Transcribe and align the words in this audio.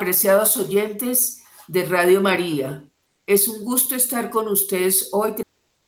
apreciados 0.00 0.56
oyentes 0.56 1.44
de 1.68 1.84
Radio 1.84 2.22
María. 2.22 2.82
Es 3.26 3.46
un 3.48 3.62
gusto 3.62 3.94
estar 3.94 4.30
con 4.30 4.48
ustedes 4.48 5.10
hoy 5.12 5.34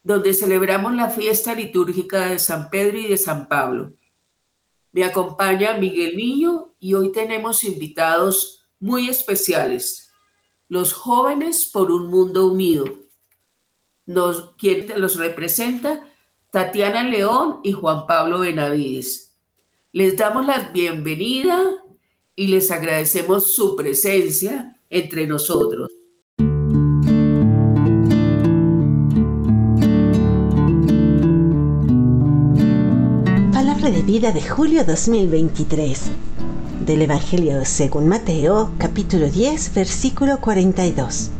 donde 0.02 0.34
celebramos 0.34 0.94
la 0.94 1.08
fiesta 1.08 1.54
litúrgica 1.54 2.26
de 2.26 2.38
San 2.38 2.68
Pedro 2.68 2.98
y 2.98 3.08
de 3.08 3.16
San 3.16 3.48
Pablo. 3.48 3.94
Me 4.92 5.02
acompaña 5.02 5.78
Miguel 5.78 6.14
Niño 6.14 6.74
y 6.78 6.92
hoy 6.92 7.10
tenemos 7.10 7.64
invitados 7.64 8.66
muy 8.78 9.08
especiales, 9.08 10.12
los 10.68 10.92
jóvenes 10.92 11.70
por 11.72 11.90
un 11.90 12.08
mundo 12.08 12.48
unido. 12.48 12.84
Nos, 14.04 14.54
quien 14.56 14.92
los 15.00 15.16
representa, 15.16 16.06
Tatiana 16.50 17.02
León 17.02 17.60
y 17.62 17.72
Juan 17.72 18.06
Pablo 18.06 18.40
Benavides. 18.40 19.38
Les 19.90 20.18
damos 20.18 20.44
la 20.44 20.58
bienvenida 20.68 21.81
y 22.36 22.48
les 22.48 22.70
agradecemos 22.70 23.54
su 23.54 23.76
presencia 23.76 24.76
entre 24.88 25.26
nosotros. 25.26 25.88
de 33.90 34.02
vida 34.02 34.30
de 34.30 34.40
julio 34.40 34.84
2023 34.84 36.02
del 36.86 37.02
Evangelio 37.02 37.64
según 37.64 38.06
Mateo 38.06 38.70
capítulo 38.78 39.28
10 39.28 39.74
versículo 39.74 40.38
42. 40.40 41.30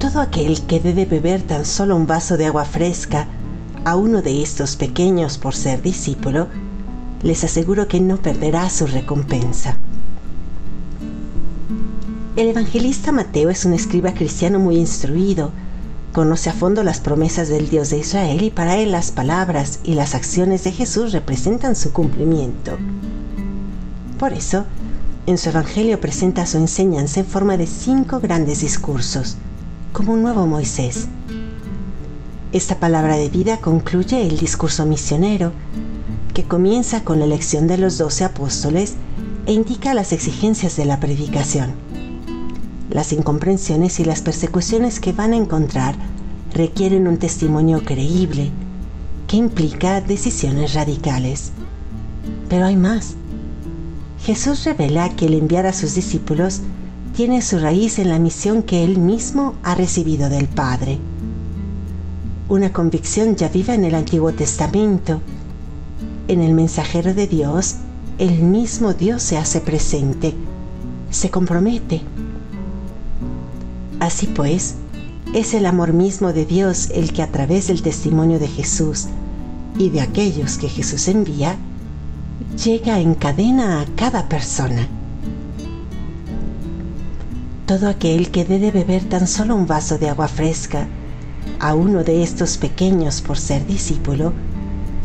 Todo 0.00 0.20
aquel 0.20 0.60
que 0.66 0.80
debe 0.80 1.04
beber 1.04 1.42
tan 1.42 1.64
solo 1.64 1.94
un 1.94 2.08
vaso 2.08 2.36
de 2.36 2.46
agua 2.46 2.64
fresca 2.64 3.28
a 3.84 3.94
uno 3.94 4.20
de 4.20 4.42
estos 4.42 4.74
pequeños 4.74 5.38
por 5.38 5.54
ser 5.54 5.80
discípulo, 5.80 6.48
les 7.26 7.42
aseguro 7.42 7.88
que 7.88 8.00
no 8.00 8.18
perderá 8.18 8.70
su 8.70 8.86
recompensa. 8.86 9.76
El 12.36 12.48
evangelista 12.48 13.10
Mateo 13.10 13.50
es 13.50 13.64
un 13.64 13.72
escriba 13.72 14.14
cristiano 14.14 14.58
muy 14.58 14.76
instruido, 14.76 15.50
Conoce 16.12 16.48
a 16.48 16.54
fondo 16.54 16.82
las 16.82 17.00
promesas 17.00 17.48
del 17.50 17.68
Dios 17.68 17.90
de 17.90 17.98
Israel 17.98 18.42
y 18.42 18.50
para 18.50 18.78
él 18.78 18.90
las 18.90 19.10
palabras 19.10 19.80
y 19.84 19.92
las 19.92 20.14
acciones 20.14 20.64
de 20.64 20.72
Jesús 20.72 21.12
representan 21.12 21.76
su 21.76 21.92
cumplimiento. 21.92 22.78
Por 24.18 24.32
eso, 24.32 24.64
en 25.26 25.36
su 25.36 25.50
Evangelio 25.50 26.00
presenta 26.00 26.46
su 26.46 26.56
enseñanza 26.56 27.20
en 27.20 27.26
forma 27.26 27.58
de 27.58 27.66
cinco 27.66 28.18
grandes 28.18 28.62
discursos, 28.62 29.36
como 29.92 30.14
un 30.14 30.22
nuevo 30.22 30.46
Moisés. 30.46 31.06
Esta 32.52 32.80
palabra 32.80 33.16
de 33.16 33.28
vida 33.28 33.58
concluye 33.58 34.26
el 34.26 34.38
discurso 34.38 34.86
misionero, 34.86 35.52
que 36.36 36.44
comienza 36.44 37.02
con 37.02 37.18
la 37.18 37.24
elección 37.24 37.66
de 37.66 37.78
los 37.78 37.98
doce 37.98 38.22
apóstoles 38.22 38.94
e 39.46 39.52
indica 39.54 39.94
las 39.94 40.12
exigencias 40.12 40.76
de 40.76 40.84
la 40.84 41.00
predicación 41.00 41.86
las 42.96 43.12
incomprensiones 43.12 44.00
y 44.00 44.04
las 44.04 44.22
persecuciones 44.22 45.00
que 45.00 45.12
van 45.12 45.32
a 45.32 45.36
encontrar 45.36 45.96
requieren 46.54 47.08
un 47.08 47.18
testimonio 47.18 47.82
creíble 47.84 48.50
que 49.26 49.36
implica 49.36 50.00
decisiones 50.00 50.72
radicales. 50.72 51.52
Pero 52.48 52.64
hay 52.64 52.76
más. 52.76 53.14
Jesús 54.24 54.64
revela 54.64 55.10
que 55.10 55.26
el 55.26 55.34
enviar 55.34 55.66
a 55.66 55.72
sus 55.72 55.94
discípulos 55.94 56.60
tiene 57.14 57.42
su 57.42 57.58
raíz 57.58 57.98
en 57.98 58.08
la 58.08 58.18
misión 58.18 58.62
que 58.62 58.84
él 58.84 58.98
mismo 58.98 59.54
ha 59.62 59.74
recibido 59.74 60.30
del 60.30 60.48
Padre. 60.48 60.98
Una 62.48 62.72
convicción 62.72 63.36
ya 63.36 63.48
viva 63.48 63.74
en 63.74 63.84
el 63.84 63.94
Antiguo 63.94 64.32
Testamento. 64.32 65.20
En 66.28 66.42
el 66.42 66.54
mensajero 66.54 67.14
de 67.14 67.26
Dios, 67.26 67.76
el 68.18 68.42
mismo 68.42 68.94
Dios 68.94 69.22
se 69.22 69.36
hace 69.36 69.60
presente, 69.60 70.34
se 71.10 71.30
compromete 71.30 72.02
Así 74.00 74.26
pues, 74.26 74.74
es 75.34 75.54
el 75.54 75.64
amor 75.64 75.92
mismo 75.92 76.32
de 76.32 76.44
Dios 76.44 76.90
el 76.94 77.12
que 77.12 77.22
a 77.22 77.32
través 77.32 77.68
del 77.68 77.82
testimonio 77.82 78.38
de 78.38 78.46
Jesús 78.46 79.06
y 79.78 79.88
de 79.88 80.00
aquellos 80.02 80.58
que 80.58 80.68
Jesús 80.68 81.08
envía, 81.08 81.56
llega 82.62 83.00
en 83.00 83.14
cadena 83.14 83.80
a 83.80 83.86
cada 83.96 84.28
persona. 84.28 84.86
Todo 87.66 87.88
aquel 87.88 88.30
que 88.30 88.44
debe 88.44 88.70
beber 88.70 89.04
tan 89.04 89.26
solo 89.26 89.56
un 89.56 89.66
vaso 89.66 89.98
de 89.98 90.08
agua 90.08 90.28
fresca 90.28 90.86
a 91.58 91.74
uno 91.74 92.04
de 92.04 92.22
estos 92.22 92.58
pequeños 92.58 93.22
por 93.22 93.38
ser 93.38 93.66
discípulo, 93.66 94.34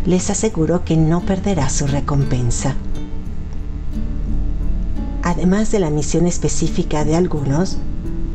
les 0.05 0.29
aseguro 0.29 0.83
que 0.83 0.97
no 0.97 1.21
perderá 1.21 1.69
su 1.69 1.87
recompensa. 1.87 2.75
Además 5.23 5.71
de 5.71 5.79
la 5.79 5.89
misión 5.89 6.25
específica 6.25 7.05
de 7.05 7.15
algunos, 7.15 7.77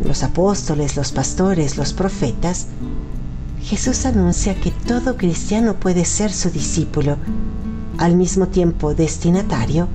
los 0.05 0.23
apóstoles, 0.23 0.97
los 0.97 1.13
pastores, 1.13 1.77
los 1.77 1.93
profetas, 1.93 2.69
Jesús 3.63 4.07
anuncia 4.07 4.55
que 4.55 4.71
todo 4.71 5.17
cristiano 5.17 5.75
puede 5.75 6.05
ser 6.05 6.33
su 6.33 6.51
discípulo, 6.51 7.17
al 7.99 8.15
mismo 8.15 8.47
tiempo 8.47 8.95
destinatario 8.95 9.89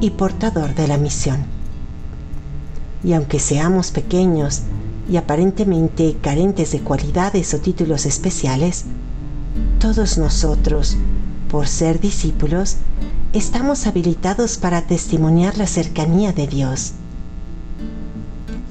y 0.00 0.10
portador 0.10 0.74
de 0.74 0.88
la 0.88 0.98
misión. 0.98 1.44
Y 3.04 3.12
aunque 3.12 3.38
seamos 3.38 3.92
pequeños 3.92 4.62
y 5.08 5.16
aparentemente 5.16 6.16
carentes 6.20 6.72
de 6.72 6.80
cualidades 6.80 7.54
o 7.54 7.58
títulos 7.58 8.06
especiales, 8.06 8.86
todos 9.78 10.18
nosotros, 10.18 10.96
por 11.52 11.68
ser 11.68 12.00
discípulos, 12.00 12.78
estamos 13.32 13.86
habilitados 13.86 14.58
para 14.58 14.88
testimoniar 14.88 15.56
la 15.56 15.68
cercanía 15.68 16.32
de 16.32 16.48
Dios 16.48 16.94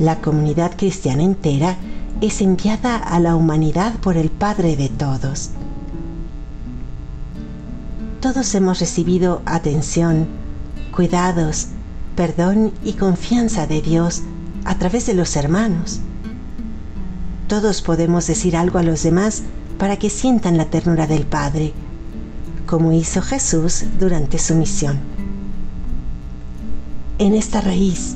la 0.01 0.19
comunidad 0.19 0.71
cristiana 0.75 1.21
entera 1.21 1.77
es 2.21 2.41
enviada 2.41 2.97
a 2.97 3.19
la 3.19 3.35
humanidad 3.35 3.93
por 3.99 4.17
el 4.17 4.31
Padre 4.31 4.75
de 4.75 4.89
todos. 4.89 5.51
Todos 8.19 8.55
hemos 8.55 8.79
recibido 8.79 9.43
atención, 9.45 10.25
cuidados, 10.95 11.67
perdón 12.15 12.71
y 12.83 12.93
confianza 12.93 13.67
de 13.67 13.83
Dios 13.83 14.23
a 14.65 14.79
través 14.79 15.05
de 15.05 15.13
los 15.13 15.35
hermanos. 15.35 15.99
Todos 17.47 17.83
podemos 17.83 18.25
decir 18.25 18.57
algo 18.57 18.79
a 18.79 18.83
los 18.83 19.03
demás 19.03 19.43
para 19.77 19.97
que 19.97 20.09
sientan 20.09 20.57
la 20.57 20.65
ternura 20.65 21.05
del 21.05 21.27
Padre, 21.27 21.73
como 22.71 22.93
hizo 22.93 23.21
Jesús 23.21 23.83
durante 23.99 24.39
su 24.39 24.55
misión. 24.55 24.97
En 27.19 27.33
esta 27.33 27.59
raíz, 27.59 28.15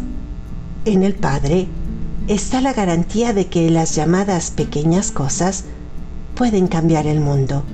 en 0.86 1.04
el 1.04 1.14
Padre 1.14 1.68
está 2.30 2.62
la 2.62 2.72
garantía 2.72 3.34
de 3.34 3.48
que 3.48 3.70
las 3.70 3.96
llamadas 3.96 4.52
pequeñas 4.52 5.12
cosas 5.12 5.66
pueden 6.36 6.68
cambiar 6.68 7.06
el 7.06 7.20
mundo, 7.20 7.66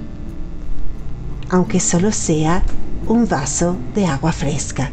aunque 1.51 1.79
solo 1.79 2.11
sea 2.11 2.63
un 3.07 3.27
vaso 3.27 3.75
de 3.93 4.07
agua 4.07 4.31
fresca. 4.31 4.89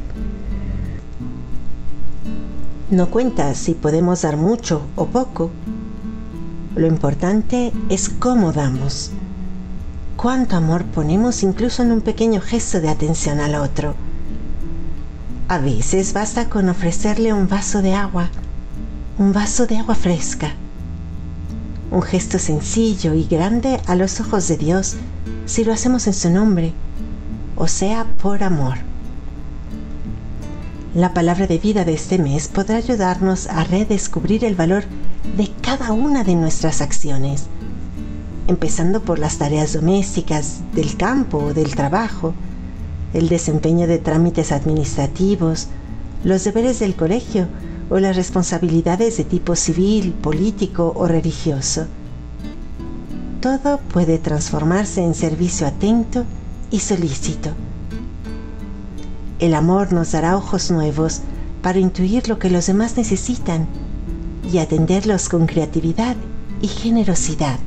No 2.90 3.08
cuenta 3.08 3.54
si 3.54 3.72
podemos 3.72 4.20
dar 4.20 4.36
mucho 4.36 4.82
o 4.94 5.06
poco. 5.06 5.50
Lo 6.76 6.86
importante 6.86 7.72
es 7.88 8.10
cómo 8.10 8.52
damos. 8.52 9.10
Cuánto 10.18 10.56
amor 10.56 10.84
ponemos 10.84 11.42
incluso 11.42 11.82
en 11.82 11.92
un 11.92 12.02
pequeño 12.02 12.42
gesto 12.42 12.82
de 12.82 12.90
atención 12.90 13.40
al 13.40 13.54
otro 13.54 13.94
a 15.48 15.56
veces 15.56 16.12
basta 16.12 16.50
con 16.50 16.68
ofrecerle 16.68 17.32
un 17.32 17.48
vaso 17.48 17.80
de 17.80 17.94
agua, 17.94 18.28
un 19.16 19.32
vaso 19.32 19.66
de 19.66 19.78
agua 19.78 19.94
fresca. 19.94 20.52
Un 21.90 22.02
gesto 22.02 22.38
sencillo 22.38 23.14
y 23.14 23.24
grande 23.24 23.80
a 23.86 23.94
los 23.94 24.20
ojos 24.20 24.46
de 24.46 24.58
Dios 24.58 24.96
si 25.46 25.64
lo 25.64 25.72
hacemos 25.72 26.06
en 26.06 26.12
su 26.12 26.28
nombre, 26.28 26.74
o 27.56 27.66
sea, 27.66 28.04
por 28.22 28.42
amor. 28.42 28.76
La 30.94 31.14
palabra 31.14 31.46
de 31.46 31.56
vida 31.56 31.86
de 31.86 31.94
este 31.94 32.18
mes 32.18 32.48
podrá 32.48 32.76
ayudarnos 32.76 33.46
a 33.46 33.64
redescubrir 33.64 34.44
el 34.44 34.54
valor 34.54 34.84
de 35.38 35.50
cada 35.62 35.92
una 35.92 36.24
de 36.24 36.34
nuestras 36.34 36.82
acciones, 36.82 37.46
empezando 38.48 39.02
por 39.02 39.18
las 39.18 39.38
tareas 39.38 39.74
domésticas, 39.74 40.60
del 40.74 40.96
campo 40.96 41.38
o 41.38 41.54
del 41.54 41.76
trabajo, 41.76 42.34
el 43.12 43.28
desempeño 43.28 43.86
de 43.86 43.98
trámites 43.98 44.52
administrativos, 44.52 45.68
los 46.24 46.44
deberes 46.44 46.80
del 46.80 46.96
colegio 46.96 47.46
o 47.90 47.98
las 48.00 48.16
responsabilidades 48.16 49.18
de 49.18 49.24
tipo 49.24 49.54
civil, 49.54 50.12
político 50.12 50.92
o 50.96 51.06
religioso. 51.06 51.86
Todo 53.40 53.78
puede 53.92 54.18
transformarse 54.18 55.04
en 55.04 55.14
servicio 55.14 55.66
atento 55.66 56.24
y 56.70 56.80
solícito. 56.80 57.50
El 59.38 59.54
amor 59.54 59.92
nos 59.92 60.12
dará 60.12 60.36
ojos 60.36 60.70
nuevos 60.70 61.20
para 61.62 61.78
intuir 61.78 62.28
lo 62.28 62.38
que 62.38 62.50
los 62.50 62.66
demás 62.66 62.96
necesitan 62.96 63.68
y 64.52 64.58
atenderlos 64.58 65.28
con 65.28 65.46
creatividad 65.46 66.16
y 66.62 66.68
generosidad. 66.68 67.58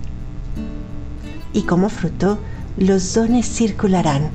Y 1.54 1.64
como 1.64 1.90
fruto, 1.90 2.38
los 2.78 3.14
dones 3.14 3.48
circularán, 3.48 4.30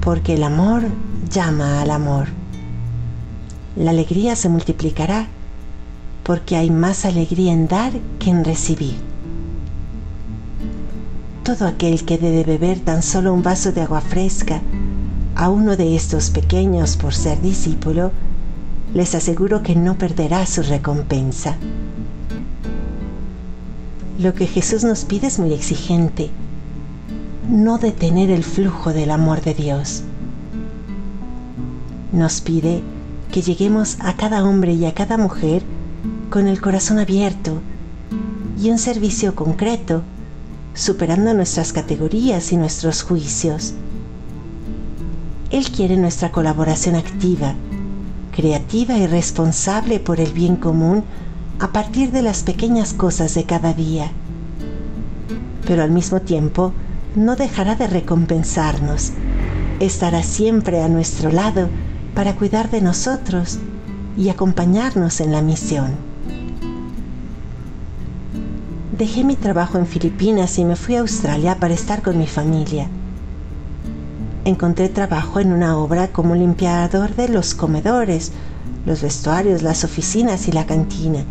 porque 0.00 0.34
el 0.34 0.42
amor 0.42 0.82
llama 1.30 1.80
al 1.80 1.90
amor. 1.90 2.28
La 3.76 3.90
alegría 3.90 4.34
se 4.36 4.48
multiplicará, 4.48 5.28
porque 6.24 6.56
hay 6.56 6.70
más 6.70 7.04
alegría 7.04 7.52
en 7.52 7.68
dar 7.68 7.92
que 8.18 8.30
en 8.30 8.44
recibir. 8.44 8.96
Todo 11.44 11.68
aquel 11.68 12.04
que 12.04 12.18
debe 12.18 12.42
beber 12.42 12.80
tan 12.80 13.02
solo 13.02 13.32
un 13.32 13.44
vaso 13.44 13.70
de 13.70 13.82
agua 13.82 14.00
fresca 14.00 14.60
a 15.36 15.50
uno 15.50 15.76
de 15.76 15.94
estos 15.94 16.30
pequeños 16.30 16.96
por 16.96 17.14
ser 17.14 17.40
discípulo, 17.40 18.10
les 18.94 19.14
aseguro 19.14 19.62
que 19.62 19.76
no 19.76 19.98
perderá 19.98 20.46
su 20.46 20.62
recompensa. 20.62 21.56
Lo 24.18 24.32
que 24.32 24.46
Jesús 24.46 24.82
nos 24.82 25.04
pide 25.04 25.26
es 25.26 25.38
muy 25.38 25.52
exigente, 25.52 26.30
no 27.50 27.76
detener 27.76 28.30
el 28.30 28.44
flujo 28.44 28.94
del 28.94 29.10
amor 29.10 29.42
de 29.42 29.52
Dios. 29.52 30.04
Nos 32.12 32.40
pide 32.40 32.82
que 33.30 33.42
lleguemos 33.42 33.98
a 34.00 34.16
cada 34.16 34.42
hombre 34.42 34.72
y 34.72 34.86
a 34.86 34.94
cada 34.94 35.18
mujer 35.18 35.62
con 36.30 36.46
el 36.46 36.62
corazón 36.62 36.98
abierto 36.98 37.60
y 38.58 38.70
un 38.70 38.78
servicio 38.78 39.34
concreto, 39.34 40.02
superando 40.72 41.34
nuestras 41.34 41.74
categorías 41.74 42.52
y 42.52 42.56
nuestros 42.56 43.02
juicios. 43.02 43.74
Él 45.50 45.70
quiere 45.70 45.98
nuestra 45.98 46.32
colaboración 46.32 46.94
activa, 46.94 47.54
creativa 48.34 48.96
y 48.96 49.06
responsable 49.06 50.00
por 50.00 50.20
el 50.20 50.32
bien 50.32 50.56
común 50.56 51.04
a 51.58 51.68
partir 51.68 52.10
de 52.10 52.20
las 52.20 52.42
pequeñas 52.42 52.92
cosas 52.92 53.34
de 53.34 53.44
cada 53.44 53.72
día. 53.72 54.10
Pero 55.66 55.82
al 55.82 55.90
mismo 55.90 56.20
tiempo, 56.20 56.72
no 57.14 57.34
dejará 57.34 57.74
de 57.76 57.86
recompensarnos. 57.86 59.12
Estará 59.80 60.22
siempre 60.22 60.82
a 60.82 60.88
nuestro 60.88 61.30
lado 61.30 61.68
para 62.14 62.34
cuidar 62.34 62.70
de 62.70 62.82
nosotros 62.82 63.58
y 64.18 64.28
acompañarnos 64.28 65.20
en 65.20 65.32
la 65.32 65.40
misión. 65.40 65.96
Dejé 68.96 69.24
mi 69.24 69.36
trabajo 69.36 69.78
en 69.78 69.86
Filipinas 69.86 70.58
y 70.58 70.64
me 70.64 70.76
fui 70.76 70.96
a 70.96 71.00
Australia 71.00 71.58
para 71.58 71.74
estar 71.74 72.02
con 72.02 72.18
mi 72.18 72.26
familia. 72.26 72.88
Encontré 74.44 74.88
trabajo 74.88 75.40
en 75.40 75.52
una 75.52 75.76
obra 75.76 76.08
como 76.08 76.34
limpiador 76.34 77.14
de 77.14 77.28
los 77.28 77.54
comedores, 77.54 78.32
los 78.86 79.02
vestuarios, 79.02 79.62
las 79.62 79.84
oficinas 79.84 80.48
y 80.48 80.52
la 80.52 80.64
cantina, 80.64 81.24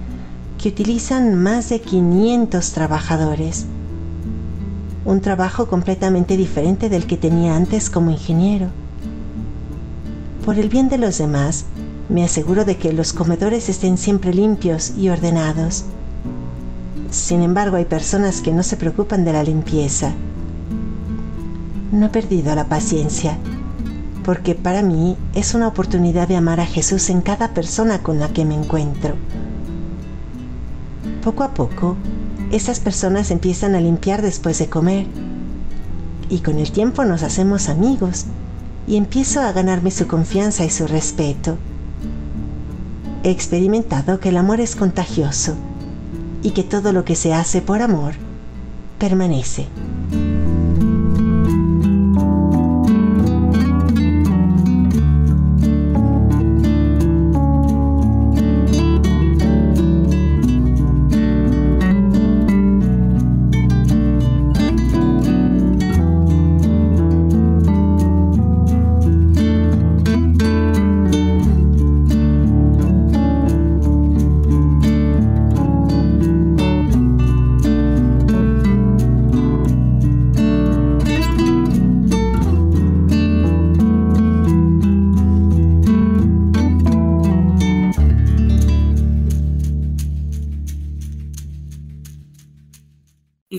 que 0.57 0.69
utilizan 0.69 1.35
más 1.35 1.69
de 1.69 1.81
500 1.81 2.71
trabajadores 2.71 3.65
un 5.05 5.21
trabajo 5.21 5.67
completamente 5.67 6.35
diferente 6.35 6.89
del 6.89 7.05
que 7.05 7.15
tenía 7.15 7.55
antes 7.55 7.91
como 7.91 8.09
ingeniero. 8.09 8.69
Por 10.43 10.57
el 10.57 10.67
bien 10.67 10.89
de 10.89 10.97
los 10.97 11.19
demás, 11.19 11.65
me 12.09 12.23
aseguro 12.23 12.65
de 12.65 12.77
que 12.77 12.91
los 12.91 13.13
comedores 13.13 13.69
estén 13.69 13.97
siempre 13.97 14.33
limpios 14.33 14.93
y 14.97 15.09
ordenados. 15.09 15.85
Sin 17.11 17.43
embargo, 17.43 17.77
hay 17.77 17.85
personas 17.85 18.41
que 18.41 18.51
no 18.51 18.63
se 18.63 18.77
preocupan 18.77 19.25
de 19.25 19.33
la 19.33 19.43
limpieza. 19.43 20.11
No 21.91 22.07
he 22.07 22.09
perdido 22.09 22.53
la 22.55 22.67
paciencia, 22.67 23.37
porque 24.23 24.55
para 24.55 24.81
mí 24.81 25.17
es 25.35 25.53
una 25.53 25.67
oportunidad 25.67 26.27
de 26.27 26.35
amar 26.35 26.59
a 26.59 26.65
Jesús 26.65 27.09
en 27.11 27.21
cada 27.21 27.53
persona 27.53 27.99
con 28.01 28.19
la 28.19 28.29
que 28.29 28.43
me 28.43 28.55
encuentro. 28.55 29.15
Poco 31.25 31.43
a 31.43 31.55
poco, 31.55 31.97
esas 32.51 32.79
personas 32.79 33.31
empiezan 33.31 33.73
a 33.73 33.81
limpiar 33.81 34.21
después 34.21 34.59
de 34.59 34.69
comer. 34.69 35.07
Y 36.29 36.41
con 36.41 36.59
el 36.59 36.71
tiempo 36.71 37.03
nos 37.03 37.23
hacemos 37.23 37.67
amigos 37.67 38.27
y 38.85 38.95
empiezo 38.95 39.41
a 39.41 39.51
ganarme 39.51 39.89
su 39.89 40.05
confianza 40.05 40.65
y 40.65 40.69
su 40.69 40.85
respeto. 40.85 41.57
He 43.23 43.31
experimentado 43.31 44.19
que 44.19 44.29
el 44.29 44.37
amor 44.37 44.61
es 44.61 44.75
contagioso 44.75 45.55
y 46.43 46.51
que 46.51 46.61
todo 46.61 46.93
lo 46.93 47.05
que 47.05 47.15
se 47.15 47.33
hace 47.33 47.59
por 47.59 47.81
amor 47.81 48.13
permanece. 48.99 49.65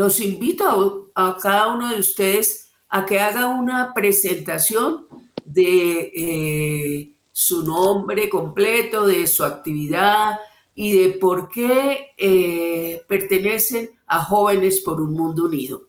Los 0.07 0.21
invito 0.21 1.11
a, 1.17 1.37
cada 1.43 1.67
uno 1.75 1.89
de 1.93 1.99
ustedes 1.99 2.71
a 2.89 3.05
que 3.05 3.19
haga 3.19 3.49
una 3.49 3.93
presentación 3.93 5.09
de 5.45 6.13
eh, 6.15 7.13
su 7.33 7.65
nombre 7.65 8.29
completo, 8.29 9.05
de 9.05 9.27
su 9.27 9.43
actividad 9.43 10.39
y 10.77 10.97
de 10.97 11.09
por 11.19 11.49
qué 11.49 12.13
eh, 12.17 13.03
pertenecen 13.09 13.91
a 14.07 14.23
Jóvenes 14.23 14.81
por 14.81 15.01
un 15.01 15.13
Mundo 15.13 15.47
Unido. 15.47 15.89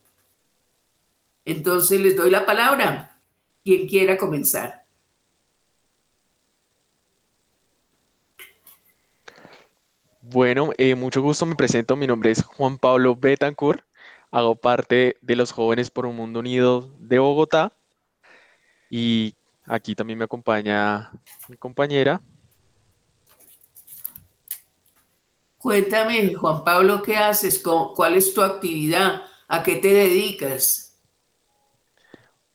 Entonces 1.44 2.00
les 2.00 2.16
doy 2.16 2.32
la 2.32 2.44
palabra. 2.44 3.20
Quien 3.62 3.86
quiera 3.86 4.16
comenzar. 4.16 4.84
Bueno, 10.22 10.72
eh, 10.76 10.96
mucho 10.96 11.22
gusto, 11.22 11.46
me 11.46 11.54
presento. 11.54 11.94
Mi 11.94 12.08
nombre 12.08 12.32
es 12.32 12.42
Juan 12.42 12.78
Pablo 12.78 13.14
Betancourt. 13.14 13.84
Hago 14.30 14.56
parte 14.56 15.16
de 15.22 15.36
los 15.36 15.52
Jóvenes 15.52 15.90
por 15.90 16.06
un 16.06 16.16
Mundo 16.16 16.40
Unido 16.40 16.90
de 16.98 17.18
Bogotá 17.18 17.72
y 18.90 19.34
aquí 19.64 19.94
también 19.94 20.18
me 20.18 20.24
acompaña 20.24 21.10
mi 21.48 21.56
compañera. 21.56 22.20
Cuéntame, 25.58 26.34
Juan 26.34 26.62
Pablo, 26.62 27.02
¿qué 27.02 27.16
haces? 27.16 27.62
¿Cuál 27.62 28.16
es 28.16 28.32
tu 28.32 28.42
actividad? 28.42 29.22
¿A 29.48 29.62
qué 29.62 29.76
te 29.76 29.88
dedicas? 29.88 31.00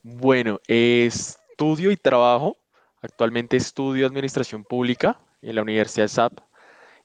Bueno, 0.01 0.59
estudio 0.67 1.91
y 1.91 1.97
trabajo. 1.97 2.57
Actualmente 3.01 3.57
estudio 3.57 4.07
Administración 4.07 4.63
Pública 4.63 5.19
en 5.41 5.55
la 5.55 5.61
Universidad 5.61 6.07
SAP, 6.07 6.39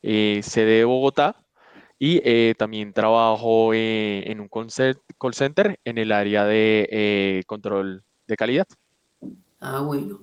eh, 0.03 0.41
sede 0.45 0.79
de 0.79 0.85
Bogotá 0.85 1.37
y 1.99 2.21
eh, 2.25 2.55
también 2.57 2.93
trabajo 2.93 3.75
eh, 3.75 4.31
en 4.31 4.41
un 4.41 4.49
call 4.49 5.35
center 5.35 5.79
en 5.85 5.99
el 5.99 6.13
área 6.13 6.45
de 6.45 6.89
eh, 6.91 7.43
control 7.47 8.05
de 8.27 8.37
calidad. 8.37 8.67
Ah, 9.61 9.81
bueno. 9.81 10.21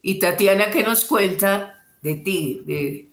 Y 0.00 0.18
Tatiana, 0.18 0.70
¿qué 0.70 0.82
nos 0.82 1.04
cuenta 1.04 1.84
de 2.00 2.14
ti, 2.14 2.62
de, 2.64 3.10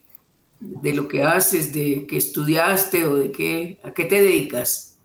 de 0.59 0.93
lo 0.93 1.07
que 1.07 1.23
haces, 1.23 1.73
de 1.73 2.07
qué 2.07 2.17
estudiaste 2.17 3.05
o 3.05 3.15
de 3.15 3.31
qué, 3.31 3.79
a 3.83 3.91
qué 3.91 4.05
te 4.05 4.21
dedicas? 4.21 4.97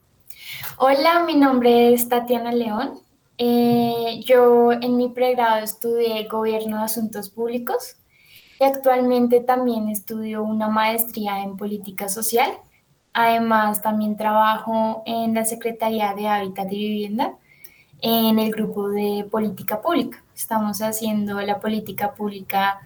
Hola, 0.78 1.24
mi 1.24 1.34
nombre 1.34 1.92
es 1.92 2.08
Tatiana 2.08 2.52
León. 2.52 3.00
yo 4.24 4.72
en 4.72 4.96
mi 4.96 5.08
pregrado 5.08 5.64
estudié 5.64 6.28
Gobierno 6.28 6.78
de 6.78 6.84
Asuntos 6.84 7.28
Públicos 7.28 7.96
y 8.60 8.64
actualmente 8.64 9.40
también 9.40 9.88
estudio 9.88 10.44
una 10.44 10.68
maestría 10.68 11.42
en 11.42 11.56
Política 11.56 12.08
Social 12.08 12.56
Además, 13.14 13.80
también 13.80 14.16
trabajo 14.16 15.04
en 15.06 15.34
la 15.34 15.44
Secretaría 15.44 16.12
de 16.14 16.26
Hábitat 16.26 16.70
y 16.72 16.76
Vivienda 16.76 17.36
en 18.02 18.38
el 18.40 18.50
grupo 18.50 18.88
de 18.90 19.26
política 19.30 19.80
pública. 19.80 20.22
Estamos 20.34 20.82
haciendo 20.82 21.40
la 21.40 21.60
política 21.60 22.12
pública 22.12 22.80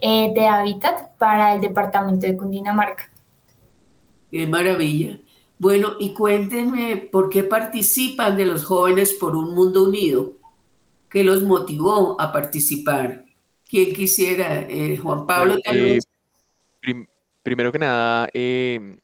eh, 0.00 0.32
de 0.34 0.48
hábitat 0.48 1.16
para 1.18 1.54
el 1.54 1.60
departamento 1.60 2.26
de 2.26 2.36
Cundinamarca. 2.36 3.10
Qué 4.30 4.46
maravilla. 4.46 5.18
Bueno, 5.58 5.92
y 6.00 6.14
cuéntenme 6.14 6.96
por 6.96 7.28
qué 7.28 7.44
participan 7.44 8.36
de 8.36 8.46
los 8.46 8.64
jóvenes 8.64 9.12
por 9.12 9.36
un 9.36 9.54
mundo 9.54 9.84
unido. 9.84 10.32
¿Qué 11.10 11.22
los 11.22 11.42
motivó 11.42 12.20
a 12.20 12.32
participar? 12.32 13.24
¿Quién 13.68 13.92
quisiera? 13.94 14.62
Eh, 14.62 14.96
Juan 14.96 15.26
Pablo. 15.26 15.56
Eh, 15.64 16.00
primero 17.42 17.70
que 17.70 17.78
nada, 17.78 18.28
eh, 18.32 18.96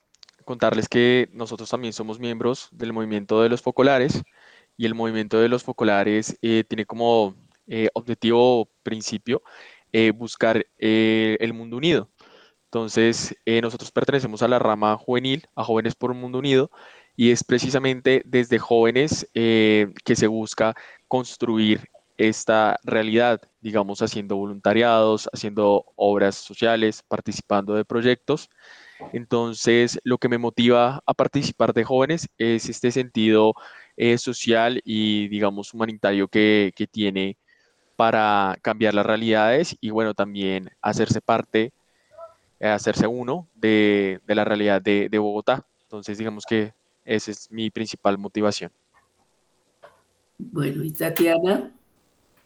contarles 0.51 0.89
que 0.89 1.29
nosotros 1.33 1.71
también 1.71 1.93
somos 1.93 2.19
miembros 2.19 2.69
del 2.73 2.93
movimiento 2.93 3.41
de 3.41 3.49
los 3.49 3.63
focolares 3.63 4.21
y 4.77 4.85
el 4.85 4.97
movimiento 4.97 5.39
de 5.39 5.49
los 5.49 5.63
focolares 5.63 6.37
tiene 6.41 6.87
como 6.87 7.37
objetivo 7.95 8.69
principio 8.83 9.43
buscar 10.17 10.67
el 10.77 11.53
mundo 11.53 11.77
unido. 11.77 12.11
Entonces, 12.65 13.37
nosotros 13.63 13.93
pertenecemos 13.93 14.43
a 14.43 14.49
la 14.49 14.59
rama 14.59 14.97
juvenil, 14.97 15.47
a 15.55 15.63
Jóvenes 15.63 15.95
por 15.95 16.11
un 16.11 16.21
Mundo 16.21 16.41
Unido, 16.41 16.73
y 17.15 17.31
es 17.31 17.45
precisamente 17.45 18.23
desde 18.25 18.59
jóvenes 18.59 19.29
que 19.33 20.15
se 20.15 20.27
busca 20.27 20.75
construir 21.07 21.89
esta 22.17 22.77
realidad, 22.83 23.41
digamos, 23.61 24.03
haciendo 24.03 24.35
voluntariados, 24.35 25.31
haciendo 25.33 25.85
obras 25.95 26.35
sociales, 26.35 27.05
participando 27.07 27.75
de 27.75 27.85
proyectos. 27.85 28.51
Entonces, 29.13 29.99
lo 30.05 30.19
que 30.19 30.29
me 30.29 30.39
motiva 30.39 31.03
a 31.07 31.15
participar 31.15 31.73
de 31.73 31.85
jóvenes 31.85 32.29
es 32.39 32.69
este 32.69 32.91
sentido 32.91 33.55
eh, 33.97 34.19
social 34.19 34.81
y, 34.85 35.29
digamos, 35.29 35.75
humanitario 35.75 36.29
que, 36.29 36.73
tiene 36.91 37.37
para 37.97 38.57
cambiar 38.63 38.95
las 38.95 39.07
realidades 39.07 39.77
y, 39.81 39.91
bueno, 39.91 40.15
también 40.15 40.71
hacerse 40.81 41.21
parte, 41.21 41.73
eh, 42.61 42.69
hacerse 42.69 43.07
uno 43.07 43.49
de, 43.55 44.21
la 44.27 44.45
realidad 44.45 44.81
de, 44.81 45.09
de 45.09 45.19
Bogotá. 45.19 45.67
Entonces, 45.83 46.19
digamos 46.19 46.45
que 46.47 46.73
esa 47.05 47.31
es 47.31 47.51
mi 47.51 47.71
principal 47.71 48.19
motivación. 48.19 48.71
Bueno, 50.39 50.85
y 50.85 50.91
Tatiana. 50.93 51.71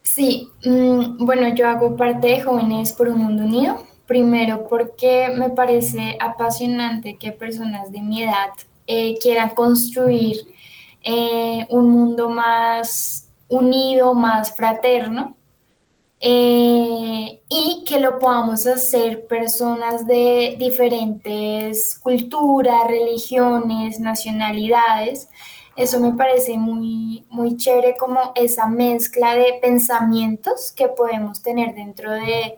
Sí, 0.01 0.49
mm, 0.63 1.25
bueno, 1.25 1.53
yo 1.55 1.67
hago 1.67 1.95
parte 1.95 2.27
de 2.27 2.41
Jóvenes 2.41 2.91
por 2.91 3.07
un 3.09 3.19
Mundo 3.19 3.43
Unido. 3.43 3.77
Primero 4.07 4.67
porque 4.67 5.29
me 5.35 5.49
parece 5.49 6.17
apasionante 6.19 7.17
que 7.17 7.31
personas 7.31 7.91
de 7.91 8.01
mi 8.01 8.23
edad 8.23 8.49
eh, 8.87 9.17
quieran 9.21 9.49
construir 9.49 10.37
eh, 11.01 11.65
un 11.69 11.89
mundo 11.89 12.29
más 12.29 13.29
unido, 13.47 14.13
más 14.13 14.55
fraterno, 14.55 15.35
eh, 16.19 17.41
y 17.49 17.83
que 17.85 17.99
lo 17.99 18.17
podamos 18.19 18.65
hacer 18.65 19.27
personas 19.27 20.07
de 20.07 20.55
diferentes 20.57 21.99
culturas, 21.99 22.87
religiones, 22.87 23.99
nacionalidades, 23.99 25.29
eso 25.75 25.99
me 25.99 26.13
parece 26.13 26.57
muy, 26.57 27.25
muy 27.29 27.57
chévere 27.57 27.97
como 27.97 28.31
esa 28.35 28.67
mezcla 28.67 29.35
de 29.35 29.59
pensamientos 29.61 30.71
que 30.71 30.87
podemos 30.87 31.41
tener 31.41 31.75
dentro, 31.75 32.11
de, 32.11 32.57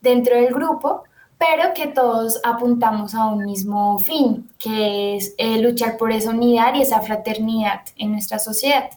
dentro 0.00 0.36
del 0.36 0.52
grupo, 0.52 1.04
pero 1.38 1.72
que 1.74 1.88
todos 1.88 2.40
apuntamos 2.44 3.14
a 3.14 3.26
un 3.26 3.44
mismo 3.44 3.98
fin, 3.98 4.50
que 4.58 5.16
es 5.16 5.34
eh, 5.38 5.60
luchar 5.62 5.96
por 5.96 6.10
esa 6.10 6.30
unidad 6.30 6.74
y 6.74 6.82
esa 6.82 7.00
fraternidad 7.00 7.82
en 7.96 8.12
nuestra 8.12 8.38
sociedad. 8.38 8.90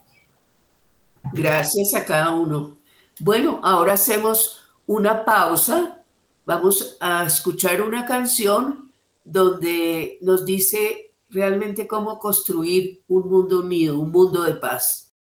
Gracias 1.34 1.93
a 1.93 2.03
cada 2.03 2.31
uno. 2.31 2.77
Bueno, 3.20 3.60
ahora 3.63 3.93
hacemos 3.93 4.62
una 4.88 5.24
pausa. 5.24 6.03
Vamos 6.46 6.98
a 7.00 7.25
escuchar 7.25 7.81
una 7.81 8.05
canción 8.05 8.91
donde 9.24 10.17
nos 10.22 10.43
dice 10.46 11.13
realmente 11.29 11.88
cómo 11.88 12.20
construir 12.20 13.03
un 13.08 13.29
mundo 13.29 13.60
unido, 13.60 14.00
un 14.00 14.12
mundo 14.12 14.41
de 14.43 14.55
paz. 14.55 15.13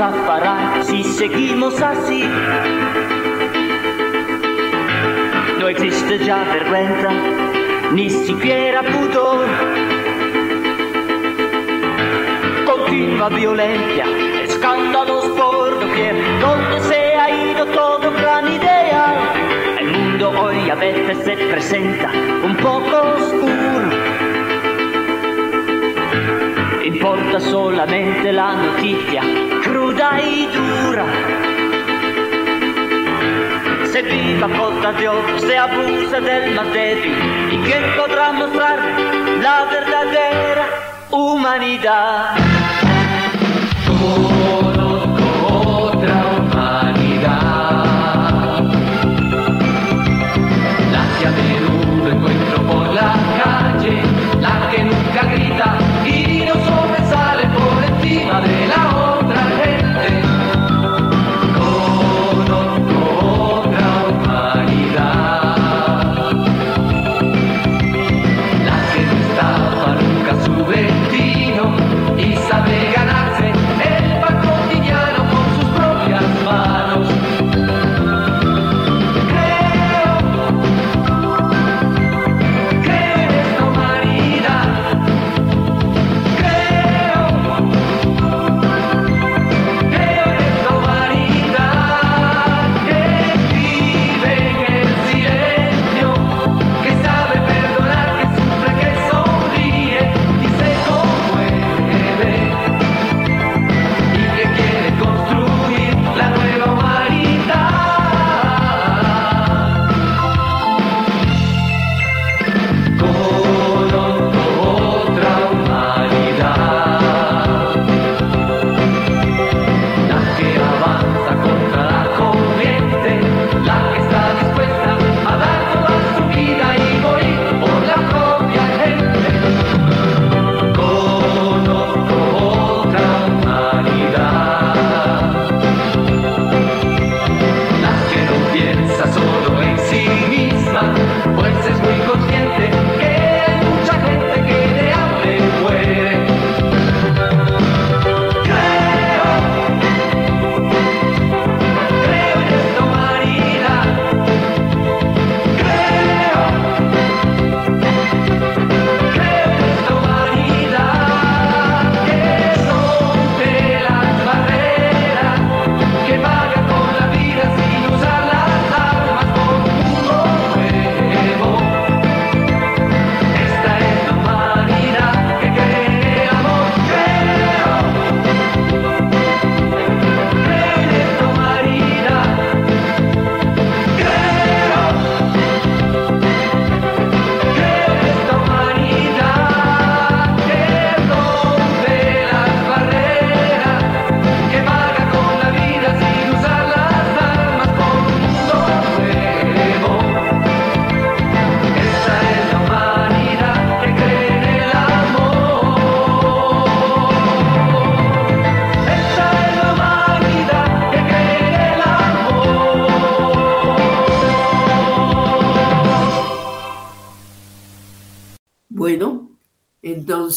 A 0.00 0.10
parar 0.26 0.84
si 0.84 1.02
seguimos 1.04 1.80
así? 1.80 2.22
No 5.58 5.68
existe 5.68 6.18
ya 6.18 6.44
vergüenza 6.44 7.10
ni 7.92 8.10
siquiera 8.10 8.82
pudor. 8.82 9.46
Continua 12.66 13.28
violencia, 13.30 14.04
escándalos 14.42 15.24
por 15.28 15.80
doquier, 15.80 16.16
donde 16.40 16.80
se 16.80 17.14
ha 17.14 17.30
ido 17.30 17.64
todo 17.66 18.10
gran 18.12 18.52
idea. 18.52 19.14
El 19.78 19.86
mundo 19.88 20.30
hoy 20.42 20.68
a 20.68 20.74
veces 20.74 21.18
se 21.24 21.36
presenta 21.36 22.10
un 22.44 22.54
poco 22.56 22.96
oscuro. 23.16 23.96
Importa 26.84 27.40
solamente 27.40 28.32
la 28.32 28.56
noticia 28.56 29.22
cruda 29.66 30.20
y 30.22 30.46
dura 30.46 31.04
se 33.96 34.02
viva 34.02 34.48
costa 34.48 34.92
de 34.92 35.08
oro, 35.08 35.38
se 35.38 35.56
abusa 35.56 36.20
del 36.20 36.54
más 36.54 36.70
débil. 36.70 37.14
¿Y 37.50 37.58
quién 37.64 37.82
podrá 37.96 38.30
mostrar 38.32 38.78
la 39.40 39.64
verdadera 39.70 40.66
humanidad? 41.10 42.65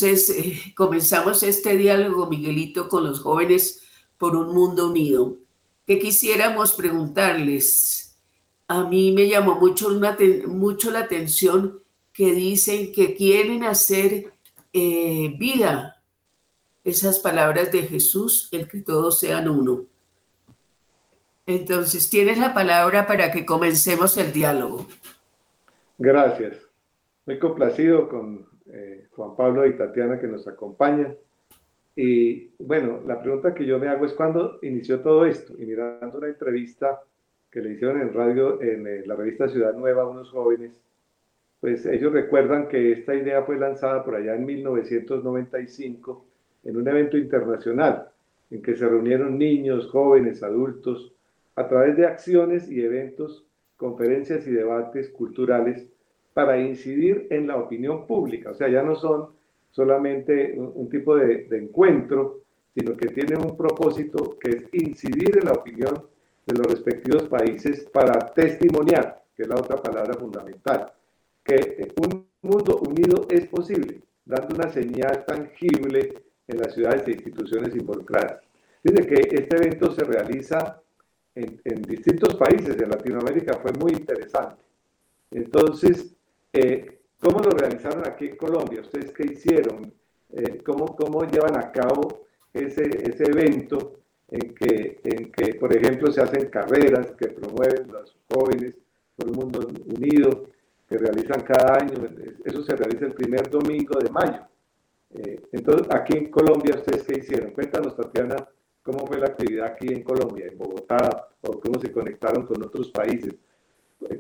Eh, 0.09 0.73
comenzamos 0.75 1.43
este 1.43 1.77
diálogo, 1.77 2.27
Miguelito, 2.27 2.89
con 2.89 3.03
los 3.03 3.19
jóvenes 3.19 3.83
por 4.17 4.35
un 4.35 4.53
mundo 4.53 4.89
unido. 4.89 5.37
Que 5.85 5.99
quisiéramos 5.99 6.73
preguntarles, 6.73 8.17
a 8.67 8.83
mí 8.83 9.11
me 9.11 9.27
llamó 9.27 9.55
mucho, 9.55 9.89
mucho 10.47 10.91
la 10.91 10.99
atención 10.99 11.81
que 12.11 12.33
dicen 12.33 12.91
que 12.91 13.15
quieren 13.15 13.63
hacer 13.63 14.33
eh, 14.73 15.35
vida 15.37 16.01
esas 16.83 17.19
palabras 17.19 17.71
de 17.71 17.83
Jesús, 17.83 18.49
el 18.51 18.67
que 18.67 18.81
todos 18.81 19.19
sean 19.19 19.47
uno. 19.47 19.85
Entonces, 21.45 22.09
tienes 22.09 22.37
la 22.37 22.53
palabra 22.53 23.07
para 23.07 23.31
que 23.31 23.45
comencemos 23.45 24.17
el 24.17 24.33
diálogo. 24.33 24.87
Gracias. 25.97 26.57
Muy 27.25 27.37
complacido 27.37 28.09
con 28.09 28.48
eh, 28.71 29.07
Juan 29.11 29.35
Pablo 29.35 29.65
y 29.65 29.75
Tatiana 29.77 30.19
que 30.19 30.27
nos 30.27 30.47
acompañan. 30.47 31.15
Y 31.95 32.51
bueno, 32.59 33.01
la 33.05 33.21
pregunta 33.21 33.53
que 33.53 33.65
yo 33.65 33.79
me 33.79 33.87
hago 33.87 34.05
es 34.05 34.13
cuándo 34.13 34.59
inició 34.61 35.01
todo 35.01 35.25
esto. 35.25 35.53
Y 35.57 35.65
mirando 35.65 36.17
una 36.17 36.27
entrevista 36.27 37.01
que 37.51 37.61
le 37.61 37.71
hicieron 37.71 38.01
en 38.01 38.13
radio, 38.13 38.61
en 38.61 38.87
eh, 38.87 39.03
la 39.05 39.15
revista 39.15 39.49
Ciudad 39.49 39.73
Nueva 39.73 40.03
a 40.03 40.07
unos 40.07 40.29
jóvenes, 40.29 40.79
pues 41.59 41.85
ellos 41.85 42.13
recuerdan 42.13 42.67
que 42.67 42.93
esta 42.93 43.15
idea 43.15 43.43
fue 43.43 43.57
lanzada 43.59 44.03
por 44.05 44.15
allá 44.15 44.35
en 44.35 44.45
1995 44.45 46.25
en 46.63 46.77
un 46.77 46.87
evento 46.87 47.17
internacional 47.17 48.09
en 48.49 48.61
que 48.61 48.75
se 48.75 48.87
reunieron 48.87 49.37
niños, 49.37 49.89
jóvenes, 49.89 50.41
adultos, 50.41 51.13
a 51.55 51.67
través 51.67 51.97
de 51.97 52.05
acciones 52.05 52.69
y 52.69 52.81
eventos, 52.81 53.45
conferencias 53.77 54.47
y 54.47 54.51
debates 54.51 55.09
culturales 55.09 55.87
para 56.39 56.57
incidir 56.57 57.27
en 57.31 57.47
la 57.47 57.57
opinión 57.57 58.07
pública. 58.07 58.51
O 58.51 58.53
sea, 58.53 58.69
ya 58.69 58.81
no 58.81 58.95
son 58.95 59.31
solamente 59.71 60.57
un, 60.57 60.89
tipo 60.89 61.17
de, 61.17 61.45
encuentro, 61.51 62.43
sino 62.73 62.95
que 62.95 63.07
tienen 63.07 63.41
un 63.41 63.57
propósito 63.57 64.37
que 64.39 64.51
es 64.51 64.63
incidir 64.71 65.37
en 65.37 65.47
la 65.47 65.51
opinión 65.51 66.01
de 66.47 66.57
los 66.57 66.65
respectivos 66.65 67.23
países 67.23 67.85
para 67.91 68.13
testimoniar, 68.33 69.21
que 69.35 69.43
es 69.43 69.49
la 69.49 69.55
otra 69.55 69.75
palabra 69.75 70.13
fundamental, 70.13 70.93
que 71.43 71.91
un 72.01 72.25
mundo 72.41 72.79
unido 72.87 73.27
es 73.29 73.45
posible, 73.47 73.99
dando 74.23 74.55
una 74.55 74.69
señal 74.69 75.25
tangible 75.25 76.13
en 76.47 76.57
las 76.57 76.73
ciudades 76.73 77.05
e 77.05 77.11
instituciones 77.11 77.75
involucradas. 77.75 78.39
Dice 78.81 79.05
que 79.05 79.35
este 79.35 79.57
evento 79.57 79.91
se 79.91 80.05
realiza 80.05 80.81
en, 81.35 81.81
distintos 81.81 82.37
países 82.37 82.77
de 82.77 82.87
Latinoamérica, 82.87 83.59
fue 83.59 83.73
muy 83.73 83.91
interesante. 83.91 84.55
Entonces, 85.31 86.15
eh, 86.53 86.99
¿cómo 87.19 87.39
lo 87.39 87.51
realizaron 87.51 88.07
aquí 88.07 88.27
en 88.27 88.37
Colombia? 88.37 88.81
¿Ustedes 88.81 89.11
qué 89.11 89.31
hicieron? 89.31 89.93
Eh, 90.31 90.61
¿cómo, 90.63 90.95
¿Cómo 90.95 91.23
llevan 91.23 91.57
a 91.57 91.71
cabo 91.71 92.25
ese, 92.53 92.83
ese 93.03 93.23
evento 93.23 93.99
en 94.29 94.53
que, 94.53 94.99
en 95.03 95.31
que, 95.31 95.55
por 95.55 95.75
ejemplo, 95.75 96.11
se 96.11 96.21
hacen 96.21 96.49
carreras 96.49 97.11
que 97.17 97.29
promueven 97.29 97.91
los 97.91 98.15
jóvenes 98.31 98.75
por 99.15 99.29
un 99.29 99.35
mundo 99.35 99.67
unido, 99.85 100.49
que 100.87 100.97
realizan 100.97 101.41
cada 101.41 101.79
año? 101.81 101.93
Eso 102.43 102.63
se 102.63 102.75
realiza 102.75 103.05
el 103.05 103.13
primer 103.13 103.49
domingo 103.49 103.99
de 103.99 104.09
mayo. 104.09 104.47
Eh, 105.11 105.41
entonces, 105.51 105.87
aquí 105.91 106.17
en 106.17 106.29
Colombia, 106.29 106.75
¿ustedes 106.75 107.03
qué 107.03 107.19
hicieron? 107.19 107.51
Cuéntanos, 107.51 107.95
Tatiana, 107.95 108.47
cómo 108.83 109.07
fue 109.07 109.19
la 109.19 109.27
actividad 109.27 109.67
aquí 109.67 109.87
en 109.87 110.03
Colombia, 110.03 110.47
en 110.47 110.57
Bogotá, 110.57 111.29
o 111.41 111.59
cómo 111.59 111.79
se 111.79 111.91
conectaron 111.91 112.45
con 112.45 112.63
otros 112.63 112.89
países. 112.91 113.33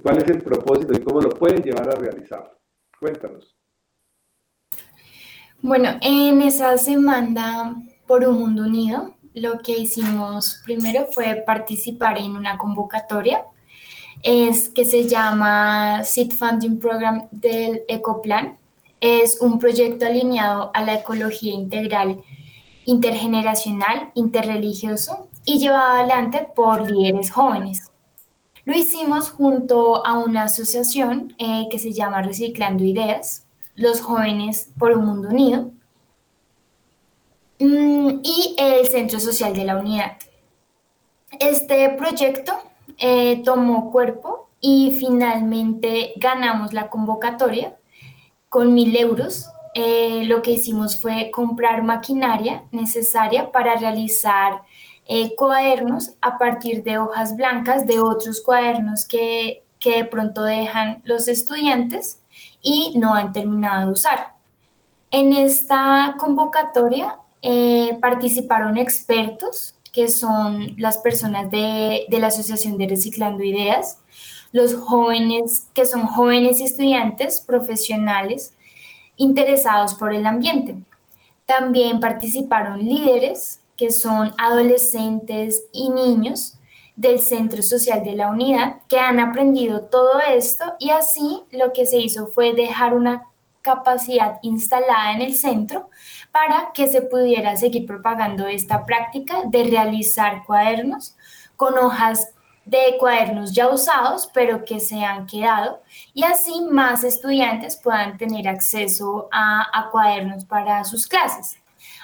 ¿Cuál 0.01 0.17
es 0.17 0.29
el 0.29 0.41
propósito 0.41 0.93
y 0.93 1.01
cómo 1.01 1.21
lo 1.21 1.29
pueden 1.29 1.61
llevar 1.63 1.89
a 1.89 1.95
realizar? 1.95 2.57
Cuéntanos. 2.99 3.55
Bueno, 5.61 5.97
en 6.01 6.41
esa 6.41 6.77
semana 6.77 7.75
por 8.07 8.25
un 8.25 8.39
mundo 8.39 8.63
unido, 8.63 9.15
lo 9.33 9.59
que 9.59 9.73
hicimos 9.73 10.61
primero 10.65 11.07
fue 11.11 11.43
participar 11.45 12.17
en 12.17 12.31
una 12.31 12.57
convocatoria 12.57 13.45
es 14.23 14.69
que 14.69 14.85
se 14.85 15.07
llama 15.07 16.03
Seed 16.03 16.31
Funding 16.31 16.79
Program 16.79 17.27
del 17.31 17.83
Ecoplan. 17.87 18.57
Es 18.99 19.39
un 19.41 19.59
proyecto 19.59 20.05
alineado 20.05 20.71
a 20.73 20.81
la 20.81 20.95
ecología 20.95 21.53
integral 21.53 22.21
intergeneracional, 22.85 24.11
interreligioso 24.15 25.29
y 25.45 25.59
llevado 25.59 25.99
adelante 25.99 26.47
por 26.55 26.89
líderes 26.89 27.31
jóvenes. 27.31 27.88
Lo 28.69 28.77
hicimos 28.77 29.31
junto 29.31 30.05
a 30.05 30.19
una 30.19 30.43
asociación 30.43 31.33
eh, 31.39 31.67
que 31.71 31.79
se 31.79 31.91
llama 31.91 32.21
Reciclando 32.21 32.83
Ideas, 32.83 33.47
los 33.73 33.99
jóvenes 33.99 34.69
por 34.77 34.91
un 34.91 35.07
mundo 35.07 35.29
unido 35.29 35.71
mm, 37.57 38.19
y 38.21 38.55
el 38.59 38.85
Centro 38.85 39.19
Social 39.19 39.55
de 39.55 39.65
la 39.65 39.75
Unidad. 39.75 40.17
Este 41.39 41.89
proyecto 41.97 42.53
eh, 42.99 43.41
tomó 43.43 43.89
cuerpo 43.89 44.49
y 44.61 44.95
finalmente 44.99 46.13
ganamos 46.17 46.71
la 46.71 46.89
convocatoria 46.89 47.75
con 48.49 48.75
mil 48.75 48.95
euros 48.95 49.49
eh, 49.73 50.25
lo 50.25 50.43
que 50.43 50.51
hicimos 50.51 50.99
fue 51.01 51.31
comprar 51.31 51.81
maquinaria 51.81 52.65
necesaria 52.71 53.51
para 53.51 53.75
realizar 53.77 54.61
eh, 55.11 55.35
cuadernos 55.35 56.11
a 56.21 56.37
partir 56.37 56.83
de 56.83 56.99
hojas 56.99 57.35
blancas 57.35 57.87
de 57.87 57.99
otros 57.99 58.41
cuadernos 58.41 59.05
que, 59.05 59.63
que 59.79 59.97
de 59.97 60.05
pronto 60.05 60.43
dejan 60.43 61.01
los 61.03 61.27
estudiantes 61.27 62.21
y 62.61 62.93
no 62.95 63.15
han 63.15 63.33
terminado 63.33 63.87
de 63.87 63.91
usar. 63.91 64.35
En 65.09 65.33
esta 65.33 66.15
convocatoria 66.19 67.17
eh, 67.41 67.97
participaron 67.99 68.77
expertos, 68.77 69.73
que 69.91 70.09
son 70.09 70.75
las 70.77 70.99
personas 70.99 71.49
de, 71.49 72.05
de, 72.07 72.19
la 72.19 72.27
Asociación 72.27 72.77
de 72.77 72.89
Reciclando 72.89 73.43
Ideas, 73.43 73.97
los 74.51 74.75
jóvenes, 74.75 75.69
que 75.73 75.87
son 75.87 76.05
jóvenes 76.05 76.61
estudiantes 76.61 77.41
profesionales, 77.41 78.53
interesados 79.15 79.95
por 79.95 80.13
el 80.13 80.27
ambiente. 80.27 80.75
También 81.47 81.99
participaron 81.99 82.77
líderes, 82.77 83.59
que 83.79 83.93
son 83.93 84.35
adolescentes 84.37 85.63
y 85.71 85.89
niños 85.89 86.57
del 86.97 87.21
Centro 87.21 87.63
Social 87.63 88.03
de 88.03 88.11
la 88.11 88.29
Unidad, 88.29 88.81
que 88.89 88.99
han 88.99 89.21
aprendido 89.21 89.83
todo 89.83 90.19
esto 90.19 90.75
y 90.79 90.89
así 90.89 91.43
lo 91.51 91.71
que 91.71 91.85
se 91.85 91.97
hizo 91.97 92.27
fue 92.27 92.53
dejar 92.53 92.93
una 92.93 93.27
capacidad 93.61 94.39
instalada 94.41 95.13
en 95.13 95.21
el 95.21 95.33
centro 95.33 95.89
para 96.33 96.71
que 96.73 96.89
se 96.89 97.01
pudiera 97.03 97.55
seguir 97.55 97.85
propagando 97.85 98.47
esta 98.47 98.85
práctica 98.85 99.43
de 99.45 99.63
realizar 99.63 100.43
cuadernos 100.45 101.15
con 101.55 101.77
hojas 101.77 102.33
de 102.65 102.97
cuadernos 102.99 103.53
ya 103.53 103.69
usados, 103.69 104.29
pero 104.33 104.65
que 104.65 104.81
se 104.81 105.05
han 105.05 105.25
quedado, 105.25 105.81
y 106.13 106.23
así 106.23 106.67
más 106.69 107.05
estudiantes 107.05 107.77
puedan 107.77 108.17
tener 108.17 108.45
acceso 108.49 109.29
a, 109.31 109.87
cuadernos 109.89 110.43
para 110.43 110.83
sus 110.83 111.07
clases. 111.07 111.57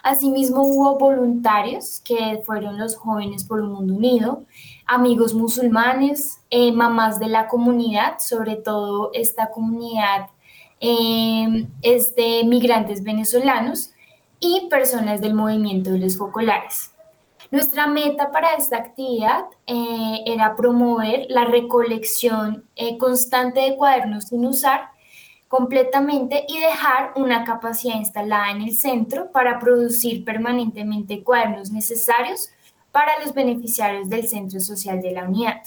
Asimismo, 0.06 0.62
hubo 0.62 1.00
voluntarios 1.00 2.00
que 2.06 2.40
fueron 2.46 2.78
los 2.78 2.96
jóvenes 2.96 3.44
por 3.44 3.60
un 3.60 3.72
mundo 3.72 3.96
unido, 3.96 4.44
amigos 4.86 5.34
musulmanes, 5.34 6.42
eh, 6.52 6.72
mamás 6.72 7.18
de 7.18 7.26
la 7.26 7.48
comunidad, 7.48 8.20
sobre 8.20 8.56
todo 8.56 9.10
esta 9.14 9.50
comunidad 9.50 10.28
eh, 10.80 11.68
es 11.82 12.14
de 12.14 12.44
migrantes 12.46 13.04
venezolanos 13.04 13.94
y 14.40 14.68
personas 14.70 15.22
del 15.22 15.34
movimiento 15.34 15.90
de 15.90 15.98
los 15.98 16.18
focolares. 16.18 16.92
Nuestra 17.50 17.88
meta 17.88 18.32
para 18.32 18.54
esta 18.54 18.78
actividad 18.78 19.46
eh, 19.66 20.22
era 20.28 20.56
promover 20.56 21.26
la 21.30 21.46
recolección 21.46 22.66
eh, 22.76 23.00
constante 23.00 23.62
de 23.62 23.76
cuadernos 23.76 24.26
sin 24.26 24.46
usar 24.46 24.82
completamente 25.48 26.46
y 26.48 26.60
dejar 26.60 27.14
una 27.16 27.44
capacidad 27.44 27.96
instalada 27.96 28.52
en 28.52 28.62
el 28.62 28.76
centro 28.76 29.32
para 29.32 29.60
producir 29.60 30.26
permanentemente 30.26 31.24
cuadernos 31.24 31.72
necesarios 31.72 32.50
para 32.92 33.20
los 33.24 33.34
beneficiarios 33.34 34.10
del 34.10 34.28
Centro 34.28 34.60
Social 34.60 35.02
de 35.02 35.12
la 35.12 35.26
Unidad. 35.26 35.62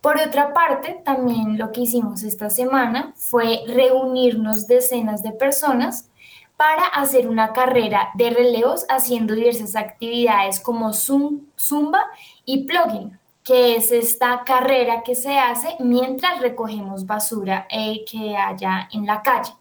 Por 0.00 0.18
otra 0.18 0.52
parte, 0.52 1.00
también 1.04 1.58
lo 1.58 1.70
que 1.70 1.82
hicimos 1.82 2.24
esta 2.24 2.50
semana 2.50 3.12
fue 3.16 3.60
reunirnos 3.68 4.66
decenas 4.66 5.22
de 5.22 5.32
personas 5.32 6.10
para 6.56 6.86
hacer 6.86 7.28
una 7.28 7.52
carrera 7.52 8.10
de 8.14 8.30
relevos 8.30 8.84
haciendo 8.88 9.34
diversas 9.34 9.76
actividades 9.76 10.60
como 10.60 10.92
Zumba 10.92 12.02
y 12.44 12.64
Plugin, 12.64 13.18
que 13.44 13.76
es 13.76 13.90
esta 13.92 14.42
carrera 14.44 15.02
que 15.02 15.14
se 15.14 15.38
hace 15.38 15.76
mientras 15.80 16.40
recogemos 16.40 17.06
basura 17.06 17.66
eh, 17.70 18.04
que 18.10 18.36
haya 18.36 18.88
en 18.92 19.06
la 19.06 19.22
calle. 19.22 19.52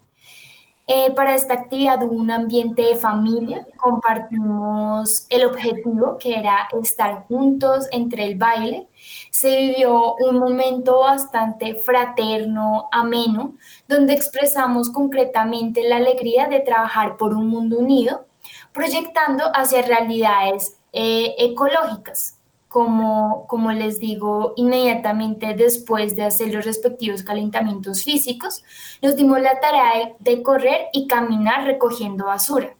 Eh, 0.87 1.11
para 1.11 1.35
esta 1.35 1.53
actividad 1.53 2.03
hubo 2.03 2.15
un 2.15 2.31
ambiente 2.31 2.81
de 2.81 2.95
familia, 2.95 3.65
compartimos 3.77 5.25
el 5.29 5.45
objetivo 5.45 6.17
que 6.17 6.37
era 6.37 6.67
estar 6.81 7.27
juntos 7.27 7.87
entre 7.91 8.25
el 8.25 8.37
baile, 8.37 8.87
se 9.29 9.55
vivió 9.57 10.15
un 10.15 10.37
momento 10.37 10.99
bastante 10.99 11.75
fraterno, 11.75 12.89
ameno, 12.91 13.55
donde 13.87 14.13
expresamos 14.13 14.89
concretamente 14.89 15.87
la 15.87 15.97
alegría 15.97 16.47
de 16.47 16.59
trabajar 16.59 17.15
por 17.15 17.33
un 17.35 17.47
mundo 17.47 17.77
unido, 17.77 18.25
proyectando 18.73 19.45
hacia 19.53 19.83
realidades 19.83 20.77
eh, 20.91 21.35
ecológicas 21.37 22.40
como, 22.71 23.47
como 23.47 23.73
les 23.73 23.99
digo, 23.99 24.53
inmediatamente 24.55 25.55
después 25.55 26.15
de 26.15 26.23
hacer 26.23 26.53
los 26.53 26.63
respectivos 26.63 27.21
calentamientos 27.21 28.01
físicos, 28.05 28.63
nos 29.01 29.17
dimos 29.17 29.41
la 29.41 29.59
tarea 29.59 30.13
de, 30.19 30.41
correr 30.41 30.87
y 30.93 31.05
caminar 31.05 31.65
recogiendo 31.65 32.27
basura. 32.27 32.73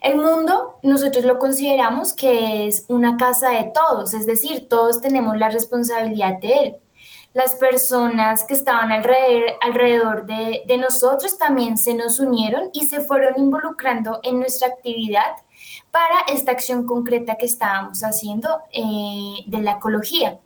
El 0.00 0.16
mundo 0.16 0.78
nosotros 0.82 1.26
lo 1.26 1.38
consideramos 1.38 2.14
que 2.14 2.66
es 2.66 2.86
una 2.88 3.18
casa 3.18 3.50
de 3.50 3.70
todos, 3.74 4.14
es 4.14 4.24
decir, 4.24 4.70
todos 4.70 5.02
tenemos 5.02 5.36
la 5.36 5.50
responsabilidad 5.50 6.38
de 6.40 6.52
él. 6.54 6.76
Las 7.34 7.54
personas 7.56 8.44
que 8.44 8.54
estaban 8.54 8.90
alrededor, 8.90 9.50
alrededor 9.60 10.24
de, 10.24 10.62
de 10.66 10.78
nosotros 10.78 11.36
también 11.36 11.76
se 11.76 11.92
nos 11.92 12.20
unieron 12.20 12.70
y 12.72 12.86
se 12.86 13.02
fueron 13.02 13.34
involucrando 13.38 14.20
en 14.22 14.38
nuestra 14.40 14.68
actividad 14.68 15.36
para 15.90 16.20
esta 16.32 16.52
acción 16.52 16.86
concreta 16.86 17.36
que 17.36 17.46
estábamos 17.46 18.02
haciendo 18.02 18.48
eh, 18.72 19.44
de 19.46 19.58
la 19.60 19.72
ecología, 19.72 20.38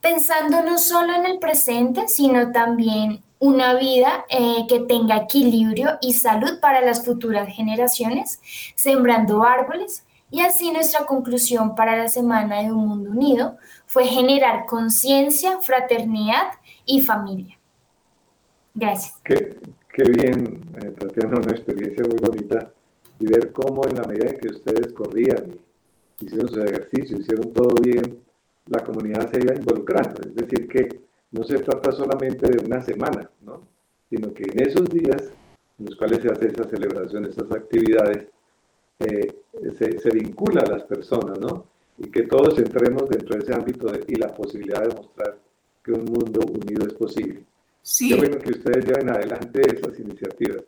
pensando 0.00 0.62
no 0.62 0.78
solo 0.78 1.14
en 1.14 1.26
el 1.26 1.38
presente, 1.38 2.08
sino 2.08 2.52
también 2.52 3.22
una 3.38 3.74
vida 3.74 4.24
eh, 4.30 4.66
que 4.68 4.80
tenga 4.80 5.16
equilibrio 5.16 5.98
y 6.00 6.14
salud 6.14 6.58
para 6.60 6.80
las 6.80 7.04
futuras 7.04 7.48
generaciones, 7.48 8.40
sembrando 8.74 9.42
árboles. 9.44 10.04
Y 10.30 10.40
así 10.40 10.72
nuestra 10.72 11.06
conclusión 11.06 11.74
para 11.74 11.96
la 11.96 12.08
Semana 12.08 12.62
de 12.62 12.72
un 12.72 12.88
Mundo 12.88 13.10
Unido 13.10 13.56
fue 13.86 14.06
generar 14.06 14.66
conciencia, 14.66 15.60
fraternidad 15.60 16.52
y 16.84 17.00
familia. 17.02 17.58
Gracias. 18.74 19.14
Qué, 19.24 19.56
qué 19.92 20.02
bien, 20.02 20.62
eh, 20.82 20.90
Tatiana, 20.98 21.38
una 21.38 21.52
experiencia 21.52 22.04
muy 22.04 22.18
bonita 22.18 22.72
y 23.18 23.26
ver 23.26 23.52
cómo 23.52 23.86
en 23.86 23.96
la 23.96 24.04
medida 24.04 24.30
en 24.30 24.38
que 24.38 24.48
ustedes 24.48 24.92
corrían 24.92 25.58
y 26.20 26.26
hicieron 26.26 26.48
su 26.48 26.60
ejercicio, 26.60 27.18
hicieron 27.18 27.52
todo 27.52 27.74
bien, 27.82 28.20
la 28.66 28.82
comunidad 28.84 29.30
se 29.30 29.40
iba 29.40 29.54
involucrando. 29.54 30.20
Es 30.22 30.34
decir, 30.34 30.68
que 30.68 31.00
no 31.30 31.44
se 31.44 31.58
trata 31.58 31.92
solamente 31.92 32.50
de 32.50 32.64
una 32.64 32.82
semana, 32.82 33.30
¿no? 33.42 33.62
sino 34.08 34.32
que 34.32 34.44
en 34.44 34.68
esos 34.68 34.88
días 34.88 35.32
en 35.78 35.86
los 35.86 35.96
cuales 35.96 36.20
se 36.22 36.28
hace 36.28 36.48
esa 36.48 36.64
celebración, 36.64 37.26
esas 37.26 37.50
actividades, 37.52 38.28
eh, 38.98 39.42
se, 39.76 39.98
se, 39.98 40.10
vincula 40.10 40.62
a 40.62 40.70
las 40.70 40.84
personas, 40.84 41.38
¿no? 41.38 41.66
Y 41.98 42.10
que 42.10 42.22
todos 42.22 42.58
entremos 42.58 43.08
dentro 43.10 43.36
de 43.36 43.42
ese 43.42 43.54
ámbito 43.54 43.86
y 44.06 44.14
la 44.14 44.34
posibilidad 44.34 44.82
de 44.82 44.94
mostrar 44.94 45.38
que 45.84 45.92
un 45.92 46.04
mundo 46.04 46.40
unido 46.48 46.86
es 46.86 46.94
posible. 46.94 47.44
Sí. 47.82 48.08
Qué 48.08 48.16
bueno 48.16 48.38
que 48.38 48.52
ustedes 48.52 48.86
lleven 48.86 49.10
adelante 49.10 49.60
esas 49.60 49.98
iniciativas. 50.00 50.64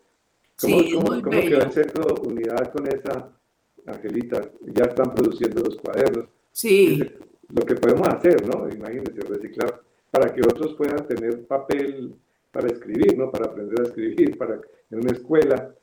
¿Cómo, 0.61 0.81
sí, 0.81 0.93
cómo, 0.93 1.23
cómo 1.23 1.41
quedó 1.41 1.63
el 1.63 1.73
centro 1.73 2.15
unidad 2.23 2.73
con 2.73 2.87
esa, 2.89 3.31
Angelita? 3.87 4.43
Ya 4.67 4.85
están 4.85 5.15
produciendo 5.15 5.63
los 5.63 5.77
cuadernos. 5.77 6.27
Sí. 6.51 7.01
Lo 7.49 7.65
que 7.65 7.77
podemos 7.77 8.09
hacer, 8.09 8.47
¿no? 8.47 8.69
Imagínense, 8.69 9.21
reciclar, 9.21 9.81
para 10.11 10.35
que 10.35 10.41
otros 10.41 10.75
puedan 10.75 11.07
tener 11.07 11.47
papel 11.47 12.15
para 12.51 12.67
escribir, 12.69 13.17
¿no? 13.17 13.31
Para 13.31 13.47
aprender 13.47 13.81
a 13.81 13.85
escribir, 13.85 14.37
para 14.37 14.61
en 14.91 14.99
una 14.99 15.13
escuela. 15.13 15.75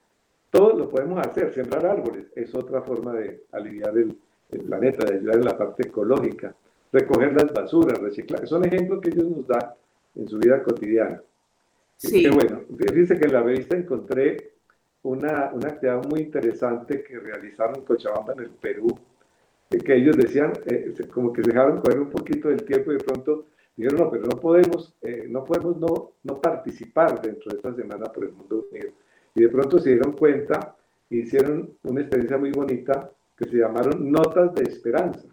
Todo 0.49 0.77
lo 0.77 0.89
podemos 0.89 1.25
hacer, 1.25 1.53
sembrar 1.53 1.85
árboles. 1.85 2.27
Es 2.35 2.53
otra 2.53 2.81
forma 2.81 3.13
de 3.13 3.43
aliviar 3.51 3.97
el, 3.97 4.17
el 4.51 4.61
planeta, 4.61 5.05
de 5.05 5.15
ayudar 5.15 5.35
en 5.35 5.45
la 5.45 5.57
parte 5.57 5.87
ecológica. 5.87 6.55
Recoger 6.91 7.33
las 7.33 7.53
basuras, 7.53 7.99
reciclar. 7.99 8.47
Son 8.47 8.63
ejemplos 8.65 9.01
que 9.01 9.09
ellos 9.09 9.25
nos 9.25 9.47
dan 9.47 9.71
en 10.15 10.27
su 10.27 10.37
vida 10.37 10.61
cotidiana. 10.63 11.21
Sí. 11.97 12.23
Qué 12.23 12.29
bueno. 12.29 12.61
Dice 12.69 13.17
que 13.17 13.25
en 13.25 13.33
la 13.33 13.41
revista 13.41 13.77
encontré 13.77 14.54
una, 15.05 15.51
una 15.53 15.69
actividad 15.69 16.03
muy 16.05 16.21
interesante 16.21 17.03
que 17.03 17.19
realizaron 17.19 17.75
en 17.75 17.85
Cochabamba, 17.85 18.33
en 18.33 18.39
el 18.39 18.49
Perú, 18.49 18.87
que 19.69 19.95
ellos 19.95 20.17
decían, 20.17 20.53
eh, 20.65 20.93
como 21.13 21.31
que 21.31 21.43
se 21.43 21.51
dejaron 21.51 21.79
correr 21.79 21.99
un 21.99 22.09
poquito 22.09 22.49
del 22.49 22.63
tiempo 22.63 22.91
y 22.91 22.97
de 22.97 23.03
pronto 23.03 23.45
dijeron, 23.75 23.99
no, 23.99 24.09
pero 24.09 24.23
no 24.23 24.39
podemos, 24.39 24.95
eh, 25.01 25.25
no, 25.29 25.43
podemos 25.43 25.77
no, 25.77 26.13
no 26.23 26.41
participar 26.41 27.21
dentro 27.21 27.51
de 27.51 27.57
esta 27.57 27.73
semana 27.75 28.05
por 28.05 28.23
el 28.23 28.31
mundo 28.31 28.65
unido. 28.71 28.89
Y 29.35 29.41
de 29.41 29.49
pronto 29.49 29.79
se 29.79 29.91
dieron 29.91 30.13
cuenta 30.13 30.75
e 31.09 31.17
hicieron 31.17 31.77
una 31.83 32.01
experiencia 32.01 32.37
muy 32.37 32.51
bonita 32.51 33.11
que 33.37 33.45
se 33.45 33.57
llamaron 33.57 34.11
Notas 34.11 34.55
de 34.55 34.63
Esperanza. 34.63 35.27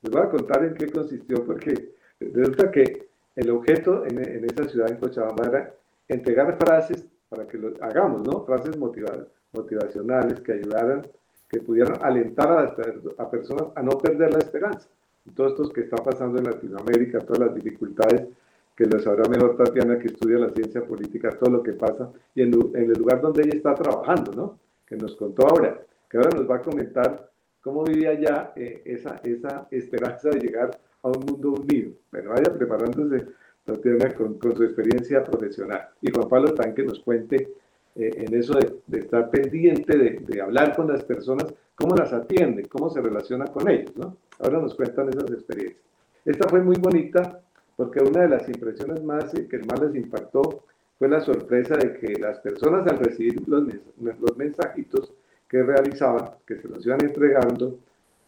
Les 0.00 0.10
voy 0.10 0.22
a 0.22 0.30
contar 0.30 0.64
en 0.64 0.74
qué 0.74 0.90
consistió, 0.90 1.44
porque 1.44 1.92
resulta 2.18 2.70
que 2.72 3.08
el 3.36 3.50
objeto 3.50 4.04
en, 4.04 4.18
en 4.18 4.44
esa 4.46 4.68
ciudad, 4.68 4.90
en 4.90 4.96
Cochabamba, 4.96 5.46
era 5.46 5.74
entregar 6.08 6.56
frases 6.58 7.06
para 7.32 7.46
que 7.46 7.56
lo 7.56 7.72
hagamos, 7.80 8.26
¿no? 8.28 8.44
Frases 8.44 8.76
motivacionales 8.76 10.40
que 10.40 10.52
ayudaran, 10.52 11.00
que 11.48 11.60
pudieran 11.60 11.96
alentar 12.02 12.50
a, 12.50 13.22
a 13.22 13.30
personas 13.30 13.68
a 13.74 13.82
no 13.82 13.92
perder 13.96 14.34
la 14.34 14.38
esperanza. 14.38 14.86
Todos 15.34 15.52
estos 15.52 15.72
que 15.72 15.80
está 15.80 15.96
pasando 15.96 16.38
en 16.38 16.44
Latinoamérica, 16.44 17.20
todas 17.20 17.46
las 17.46 17.54
dificultades 17.54 18.28
que 18.76 18.84
lo 18.84 18.98
sabrá 18.98 19.26
mejor 19.30 19.56
Tatiana 19.56 19.98
que 19.98 20.08
estudia 20.08 20.38
la 20.38 20.50
ciencia 20.50 20.84
política, 20.84 21.30
todo 21.30 21.50
lo 21.50 21.62
que 21.62 21.72
pasa, 21.72 22.10
y 22.34 22.42
en, 22.42 22.52
en, 22.74 22.90
el 22.90 22.98
lugar 22.98 23.22
donde 23.22 23.44
ella 23.44 23.56
está 23.56 23.74
trabajando, 23.74 24.32
¿no? 24.32 24.58
Que 24.86 24.96
nos 24.96 25.16
contó 25.16 25.46
ahora, 25.48 25.80
que 26.10 26.18
ahora 26.18 26.36
nos 26.36 26.50
va 26.50 26.56
a 26.56 26.62
comentar 26.62 27.30
cómo 27.62 27.82
vivía 27.84 28.12
ya 28.12 28.52
eh, 28.56 28.82
esa, 28.84 29.20
esa 29.24 29.68
esperanza 29.70 30.28
de 30.28 30.38
llegar 30.38 30.78
a 31.02 31.08
un 31.08 31.24
mundo 31.24 31.52
unido. 31.52 31.92
Bueno, 32.10 32.30
vaya 32.30 32.52
preparándose 32.52 33.26
Con, 33.64 34.56
su 34.56 34.64
experiencia 34.64 35.22
profesional. 35.22 35.88
Y 36.00 36.10
Juan 36.10 36.28
Pablo 36.28 36.52
también 36.52 36.88
nos 36.88 36.98
cuente 36.98 37.54
eh, 37.94 38.10
en 38.16 38.34
eso 38.34 38.54
de, 38.54 38.98
estar 38.98 39.30
pendiente, 39.30 39.96
de, 39.96 40.40
hablar 40.40 40.74
con 40.74 40.88
las 40.88 41.04
personas, 41.04 41.46
cómo 41.76 41.94
las 41.94 42.12
atiende, 42.12 42.64
cómo 42.64 42.90
se 42.90 43.00
relaciona 43.00 43.44
con 43.46 43.68
ellos. 43.68 43.92
Ahora 44.40 44.58
nos 44.58 44.74
cuentan 44.74 45.10
esas 45.10 45.30
experiencias. 45.30 45.80
Esta 46.24 46.48
fue 46.48 46.60
muy 46.60 46.76
bonita 46.76 47.40
porque 47.76 48.02
una 48.02 48.22
de 48.22 48.28
las 48.30 48.48
impresiones 48.48 49.02
más 49.04 49.32
eh, 49.34 49.46
que 49.48 49.58
más 49.58 49.80
les 49.80 49.94
impactó 49.94 50.64
fue 50.98 51.08
la 51.08 51.20
sorpresa 51.20 51.76
de 51.76 51.98
que 51.98 52.18
las 52.18 52.40
personas 52.40 52.86
al 52.88 52.98
recibir 52.98 53.46
los, 53.48 53.64
los 54.00 54.36
mensajitos 54.36 55.12
que 55.48 55.62
realizaban, 55.62 56.30
que 56.44 56.56
se 56.56 56.68
los 56.68 56.84
iban 56.84 57.04
entregando, 57.04 57.78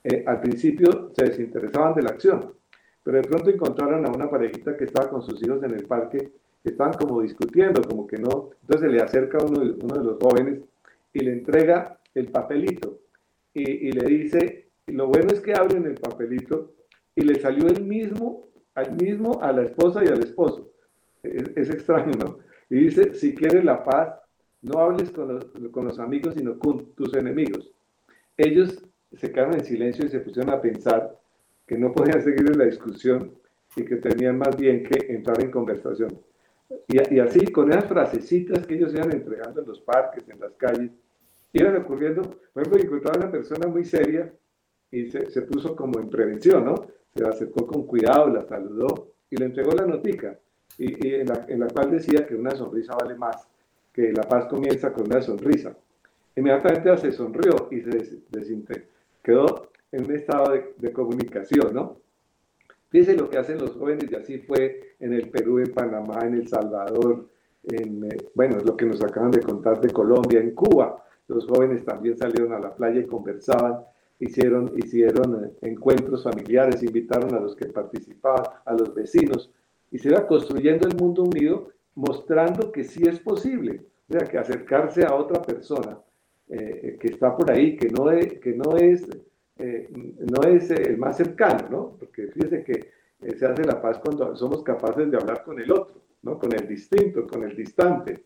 eh, 0.04 0.22
al 0.26 0.40
principio 0.40 1.10
se 1.16 1.24
desinteresaban 1.24 1.94
de 1.94 2.02
la 2.02 2.10
acción 2.10 2.52
pero 3.04 3.18
de 3.18 3.28
pronto 3.28 3.50
encontraron 3.50 4.06
a 4.06 4.10
una 4.10 4.28
parejita 4.28 4.76
que 4.76 4.84
estaba 4.84 5.10
con 5.10 5.22
sus 5.22 5.40
hijos 5.42 5.62
en 5.62 5.72
el 5.72 5.84
parque, 5.84 6.32
que 6.62 6.70
estaban 6.70 6.94
como 6.94 7.20
discutiendo, 7.20 7.82
como 7.82 8.06
que 8.06 8.16
no. 8.16 8.50
Entonces 8.62 8.80
se 8.80 8.88
le 8.88 9.02
acerca 9.02 9.38
uno 9.44 9.60
de, 9.60 10.04
los 10.04 10.18
jóvenes 10.18 10.60
y 11.12 11.20
le 11.20 11.32
entrega 11.32 11.98
el 12.14 12.28
papelito 12.28 12.98
y, 13.52 13.92
le 13.92 14.04
dice, 14.08 14.68
lo 14.86 15.06
bueno 15.06 15.28
es 15.32 15.40
que 15.40 15.54
abren 15.54 15.84
el 15.84 15.94
papelito 15.94 16.72
y 17.14 17.20
le 17.20 17.38
salió 17.38 17.68
el 17.68 17.84
mismo, 17.84 18.48
al 18.74 18.96
mismo 18.96 19.38
a 19.42 19.52
la 19.52 19.62
esposa 19.62 20.02
y 20.02 20.08
al 20.08 20.20
esposo. 20.20 20.72
Es, 21.22 21.52
es 21.54 21.70
extraño, 21.70 22.12
¿no? 22.18 22.38
Y 22.70 22.76
dice, 22.76 23.12
si 23.14 23.34
quieres 23.34 23.64
la 23.64 23.84
paz, 23.84 24.14
no 24.62 24.80
hables 24.80 25.10
con 25.10 25.28
los, 25.28 25.44
con 25.70 25.84
los 25.84 25.98
amigos, 25.98 26.34
sino 26.34 26.58
con 26.58 26.86
tus 26.94 27.14
enemigos. 27.14 27.70
Ellos 28.36 28.82
se 29.12 29.30
quedaron 29.30 29.54
en 29.54 29.64
silencio 29.64 30.06
y 30.06 30.08
se 30.08 30.20
pusieron 30.20 30.52
a 30.52 30.60
pensar 30.60 31.20
que 31.66 31.78
no 31.78 31.92
podían 31.92 32.22
seguir 32.22 32.50
en 32.50 32.58
la 32.58 32.64
discusión 32.64 33.32
y 33.76 33.84
que 33.84 33.96
tenían 33.96 34.38
más 34.38 34.56
bien 34.56 34.82
que 34.82 35.12
entrar 35.12 35.40
en 35.42 35.50
conversación. 35.50 36.18
Y, 36.88 37.18
así, 37.18 37.46
con 37.46 37.70
esas 37.70 37.86
frasecitas 37.86 38.66
que 38.66 38.74
ellos 38.74 38.94
iban 38.94 39.12
entregando 39.12 39.60
en 39.60 39.68
los 39.68 39.80
parques, 39.80 40.24
en 40.28 40.40
las 40.40 40.52
calles, 40.54 40.90
iban 41.52 41.76
ocurriendo, 41.76 42.22
por 42.52 42.62
ejemplo, 42.62 42.82
encontraba 42.82 43.18
una 43.18 43.30
persona 43.30 43.68
muy 43.68 43.84
seria 43.84 44.32
y 44.90 45.10
se, 45.10 45.42
puso 45.42 45.74
como 45.76 46.00
en 46.00 46.08
prevención, 46.08 46.64
¿no? 46.64 46.86
Se 47.14 47.24
acercó 47.24 47.66
con 47.66 47.86
cuidado, 47.86 48.28
la 48.28 48.42
saludó 48.46 49.12
y 49.30 49.36
le 49.36 49.46
entregó 49.46 49.72
la 49.72 49.86
notica, 49.86 50.38
y, 50.78 51.06
y 51.06 51.14
en, 51.14 51.26
la, 51.26 51.44
en, 51.48 51.60
la, 51.60 51.68
cual 51.68 51.90
decía 51.90 52.26
que 52.26 52.34
una 52.34 52.50
sonrisa 52.52 52.94
vale 52.96 53.14
más, 53.14 53.46
que 53.92 54.12
la 54.12 54.22
paz 54.22 54.46
comienza 54.46 54.92
con 54.92 55.06
una 55.06 55.22
sonrisa. 55.22 55.76
Inmediatamente 56.36 56.96
se 56.98 57.12
sonrió 57.12 57.68
y 57.70 57.80
se 57.80 57.90
des, 57.90 58.30
desintegró. 58.30 58.84
Quedó 59.22 59.70
en 59.94 60.04
un 60.04 60.12
estado 60.12 60.52
de, 60.52 60.74
de 60.78 60.92
comunicación, 60.92 61.72
¿no? 61.72 61.98
Fíjense 62.90 63.16
lo 63.16 63.28
que 63.28 63.38
hacen 63.38 63.58
los 63.58 63.72
jóvenes 63.72 64.10
y 64.10 64.14
así 64.14 64.38
fue 64.38 64.96
en 65.00 65.12
el 65.12 65.28
Perú, 65.28 65.58
en 65.58 65.72
Panamá, 65.72 66.20
en 66.24 66.34
El 66.34 66.48
Salvador, 66.48 67.28
en, 67.64 68.04
eh, 68.04 68.16
bueno, 68.34 68.58
lo 68.64 68.76
que 68.76 68.86
nos 68.86 69.02
acaban 69.02 69.30
de 69.30 69.40
contar 69.40 69.80
de 69.80 69.90
Colombia, 69.90 70.40
en 70.40 70.52
Cuba. 70.52 71.04
Los 71.26 71.46
jóvenes 71.46 71.84
también 71.84 72.16
salieron 72.16 72.52
a 72.52 72.60
la 72.60 72.74
playa 72.74 73.00
y 73.00 73.06
conversaban, 73.06 73.80
hicieron, 74.20 74.72
hicieron 74.76 75.44
eh, 75.44 75.50
encuentros 75.62 76.22
familiares, 76.22 76.82
invitaron 76.82 77.34
a 77.34 77.40
los 77.40 77.56
que 77.56 77.66
participaban, 77.66 78.44
a 78.64 78.72
los 78.74 78.94
vecinos, 78.94 79.50
y 79.90 79.98
se 79.98 80.10
iba 80.10 80.26
construyendo 80.26 80.86
el 80.86 80.96
mundo 80.96 81.24
unido 81.24 81.70
mostrando 81.94 82.70
que 82.70 82.84
sí 82.84 83.02
es 83.08 83.18
posible. 83.18 83.82
O 84.08 84.12
sea, 84.12 84.26
que 84.28 84.38
acercarse 84.38 85.04
a 85.04 85.14
otra 85.14 85.40
persona 85.40 85.98
eh, 86.48 86.96
que 87.00 87.08
está 87.08 87.36
por 87.36 87.50
ahí, 87.50 87.76
que 87.76 87.88
no 87.88 88.10
es, 88.10 88.38
que 88.38 88.52
no 88.52 88.76
es, 88.76 89.04
eh, 89.58 89.88
no 89.92 90.42
es 90.48 90.70
el 90.70 90.96
más 90.98 91.16
cercano, 91.16 91.68
¿no? 91.70 91.96
Porque 91.98 92.28
fíjese 92.28 92.64
que 92.64 92.92
se 93.36 93.46
hace 93.46 93.64
la 93.64 93.80
paz 93.80 93.98
cuando 93.98 94.34
somos 94.36 94.62
capaces 94.62 95.10
de 95.10 95.16
hablar 95.16 95.44
con 95.44 95.60
el 95.60 95.70
otro, 95.70 96.02
¿no? 96.22 96.38
Con 96.38 96.52
el 96.52 96.66
distinto, 96.66 97.26
con 97.26 97.44
el 97.44 97.56
distante. 97.56 98.24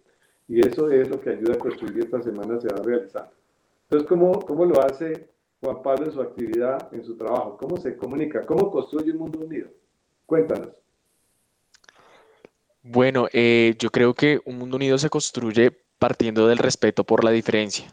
Y 0.49 0.67
eso 0.67 0.91
es 0.91 1.09
lo 1.09 1.21
que 1.21 1.31
ayuda 1.31 1.55
a 1.55 1.59
construir 1.59 1.99
esta 1.99 2.23
semana 2.23 2.59
se 2.59 2.69
va 2.69 2.83
realizando. 2.83 3.33
Entonces, 3.83 4.09
¿cómo, 4.09 4.41
¿cómo 4.41 4.65
lo 4.65 4.81
hace 4.83 5.29
Juan 5.61 5.83
Pablo 5.83 6.07
en 6.07 6.13
su 6.13 6.21
actividad, 6.21 6.93
en 6.93 7.05
su 7.05 7.17
trabajo? 7.17 7.57
¿Cómo 7.59 7.77
se 7.77 7.97
comunica? 7.97 8.45
¿Cómo 8.47 8.71
construye 8.71 9.13
un 9.13 9.19
mundo 9.19 9.41
unido? 9.41 9.69
Cuéntanos. 10.25 10.71
Bueno, 12.83 13.29
eh, 13.33 13.75
yo 13.79 13.91
creo 13.91 14.15
que 14.15 14.41
un 14.47 14.59
mundo 14.59 14.77
unido 14.77 14.97
se 14.97 15.11
construye 15.11 15.73
partiendo 15.99 16.49
del 16.49 16.59
respeto 16.59 17.05
por 17.05 17.25
la 17.25 17.31
diferencia. 17.31 17.87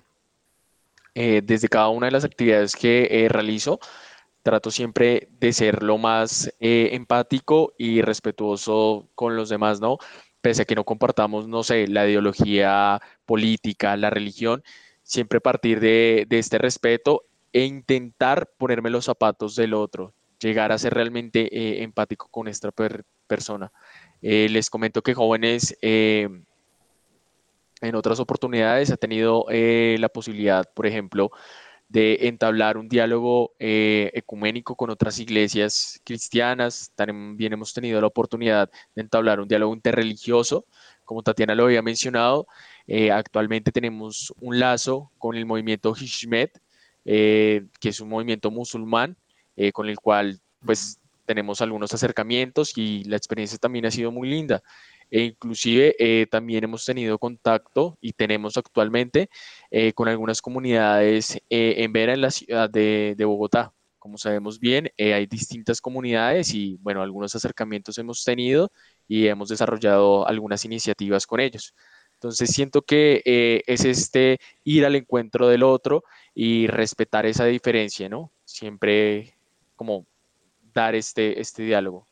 Eh, 1.15 1.41
desde 1.43 1.69
cada 1.69 1.89
una 1.89 2.07
de 2.07 2.11
las 2.11 2.25
actividades 2.25 2.75
que 2.75 3.07
eh, 3.09 3.29
realizo, 3.29 3.79
trato 4.43 4.69
siempre 4.69 5.29
de 5.39 5.53
ser 5.53 5.81
lo 5.81 5.97
más 5.97 6.53
empático 6.59 7.73
y 7.77 8.01
respetuoso 8.01 9.09
con 9.15 9.35
los 9.35 9.49
demás, 9.49 9.81
¿no? 9.81 9.97
Pese 10.41 10.61
a 10.61 10.65
que 10.65 10.75
no 10.75 10.83
compartamos, 10.83 11.47
no 11.47 11.63
sé, 11.63 11.87
la 11.87 12.07
ideología 12.07 13.01
política, 13.25 13.97
la 13.97 14.11
religión, 14.11 14.63
siempre 15.05 15.39
partir 15.39 15.79
de, 15.79 16.27
este 16.31 16.57
respeto 16.57 17.23
e 17.53 17.63
intentar 17.63 18.49
ponerme 18.57 18.89
los 18.89 19.05
zapatos 19.05 19.55
del 19.55 19.73
otro, 19.73 20.13
llegar 20.39 20.71
a 20.71 20.77
ser 20.77 20.93
realmente 20.93 21.47
eh, 21.55 21.83
empático 21.83 22.27
con 22.29 22.47
esta 22.47 22.71
persona. 23.27 23.71
Eh, 24.21 24.49
les 24.49 24.69
comento 24.69 25.01
que 25.03 25.13
jóvenes 25.13 25.77
eh, 25.81 26.27
en 27.81 27.95
otras 27.95 28.19
oportunidades 28.19 28.91
ha 28.91 28.97
tenido 28.97 29.45
la 29.49 30.09
posibilidad, 30.09 30.65
por 30.73 30.87
ejemplo, 30.87 31.31
de 31.89 32.27
entablar 32.27 32.77
un 32.77 32.87
diálogo 32.87 33.53
ecuménico 33.59 34.75
con 34.75 34.89
otras 34.89 35.19
iglesias 35.19 36.01
cristianas. 36.03 36.91
También 36.95 37.53
hemos 37.53 37.73
tenido 37.73 38.01
la 38.01 38.07
oportunidad 38.07 38.69
de 38.95 39.01
entablar 39.01 39.39
un 39.39 39.47
diálogo 39.47 39.73
interreligioso, 39.73 40.65
como 41.03 41.21
Tatiana 41.21 41.53
lo 41.53 41.65
había 41.65 41.81
mencionado. 41.81 42.47
actualmente 43.11 43.71
tenemos 43.71 44.33
un 44.39 44.59
lazo 44.59 45.11
con 45.17 45.35
el 45.35 45.45
movimiento 45.45 45.93
Hishmet, 45.93 46.59
eh, 47.07 47.67
que 47.79 47.89
es 47.89 48.01
un 48.01 48.09
movimiento 48.09 48.49
musulmán 48.49 49.15
eh, 49.55 49.71
con 49.71 49.87
el 49.87 49.97
cual 49.97 50.39
pues 50.65 50.99
tenemos 51.27 51.61
algunos 51.61 51.93
acercamientos 51.93 52.75
y 52.75 53.03
la 53.03 53.15
experiencia 53.15 53.59
también 53.59 53.85
ha 53.85 53.91
sido 53.91 54.11
muy 54.11 54.27
linda. 54.27 54.63
E 55.11 55.23
inclusive 55.23 55.95
eh, 55.99 56.27
también 56.29 56.63
hemos 56.63 56.85
tenido 56.85 57.17
contacto 57.17 57.97
y 58.01 58.13
tenemos 58.13 58.57
actualmente 58.57 59.29
con 59.93 60.07
algunas 60.07 60.41
comunidades 60.41 61.39
en 61.49 61.91
Vera, 61.93 62.13
en 62.13 62.21
la 62.21 62.31
ciudad 62.31 62.69
de, 62.69 63.13
de 63.17 63.25
Bogotá. 63.25 63.73
Como 63.99 64.17
sabemos 64.17 64.59
bien, 64.59 64.89
hay 64.97 65.25
distintas 65.25 65.81
comunidades 65.81 66.53
y 66.53 66.77
bueno, 66.81 67.01
algunos 67.01 67.35
acercamientos 67.35 67.97
hemos 67.97 68.23
tenido 68.23 68.71
y 69.07 69.27
hemos 69.27 69.49
desarrollado 69.49 70.27
algunas 70.27 70.63
iniciativas 70.63 71.27
con 71.27 71.39
ellos. 71.39 71.73
Entonces 72.13 72.49
siento 72.51 72.81
que 72.81 73.21
es 73.67 73.85
este 73.85 74.39
ir 74.63 74.85
al 74.85 74.95
encuentro 74.95 75.47
del 75.47 75.63
otro 75.63 76.03
y 76.33 76.67
respetar 76.67 77.25
esa 77.25 77.45
diferencia, 77.45 78.07
¿no? 78.07 78.31
Siempre 78.45 79.35
como 79.75 80.05
dar 80.73 80.95
este, 80.95 81.39
este 81.39 81.63
diálogo. 81.63 82.07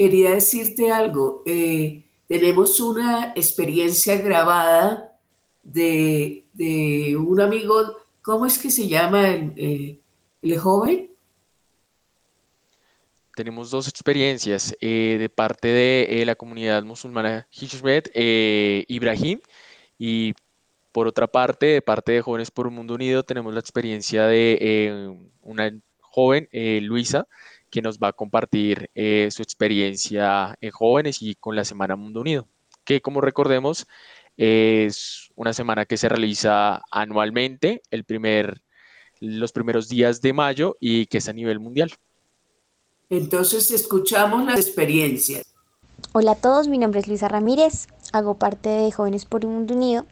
Quería 0.00 0.30
decirte 0.30 0.90
algo. 0.90 1.42
Eh, 1.44 2.04
tenemos 2.26 2.80
una 2.80 3.34
experiencia 3.36 4.16
grabada 4.16 5.14
de, 5.62 6.46
un 7.18 7.38
amigo, 7.38 7.98
¿cómo 8.22 8.46
es 8.46 8.58
que 8.58 8.70
se 8.70 8.88
llama 8.88 9.28
el, 9.28 9.52
eh, 10.42 10.56
joven? 10.56 11.10
Tenemos 13.36 13.70
dos 13.70 13.88
experiencias 13.88 14.74
eh, 14.80 15.18
de 15.18 15.28
parte 15.28 15.68
de 15.68 16.24
la 16.24 16.34
comunidad 16.34 16.82
musulmana 16.82 17.46
Hishmet, 17.50 18.10
Ibrahim, 18.88 19.40
y 19.98 20.32
por 20.92 21.08
otra 21.08 21.26
parte, 21.26 21.66
de 21.66 21.82
parte 21.82 22.12
de 22.12 22.22
Jóvenes 22.22 22.50
por 22.50 22.66
un 22.66 22.72
Mundo 22.72 22.94
Unido, 22.94 23.22
tenemos 23.22 23.52
la 23.52 23.60
experiencia 23.60 24.24
de 24.24 24.56
eh, 24.58 25.16
una 25.42 25.70
joven, 26.00 26.48
eh, 26.52 26.80
Luisa, 26.82 27.26
que 27.70 27.82
nos 27.82 27.98
va 27.98 28.08
a 28.08 28.12
compartir 28.12 28.90
eh, 28.94 29.28
su 29.30 29.42
experiencia 29.42 30.56
en 30.60 30.70
jóvenes 30.70 31.22
y 31.22 31.34
con 31.34 31.56
la 31.56 31.64
Semana 31.64 31.96
Mundo 31.96 32.20
Unido, 32.20 32.48
que 32.84 33.00
como 33.00 33.20
recordemos 33.20 33.86
es 34.36 35.30
una 35.36 35.52
semana 35.52 35.84
que 35.84 35.96
se 35.96 36.08
realiza 36.08 36.82
anualmente, 36.90 37.82
el 37.90 38.04
primer, 38.04 38.62
los 39.20 39.52
primeros 39.52 39.88
días 39.88 40.20
de 40.22 40.32
mayo 40.32 40.76
y 40.80 41.06
que 41.06 41.18
es 41.18 41.28
a 41.28 41.32
nivel 41.32 41.60
mundial. 41.60 41.92
Entonces 43.10 43.70
escuchamos 43.70 44.44
las 44.44 44.58
experiencias. 44.58 45.46
Hola 46.12 46.32
a 46.32 46.36
todos, 46.36 46.68
mi 46.68 46.78
nombre 46.78 47.00
es 47.00 47.08
Luisa 47.08 47.28
Ramírez, 47.28 47.88
hago 48.12 48.38
parte 48.38 48.68
de 48.68 48.90
Jóvenes 48.90 49.26
por 49.26 49.44
un 49.44 49.54
Mundo 49.54 49.74
Unido 49.74 50.06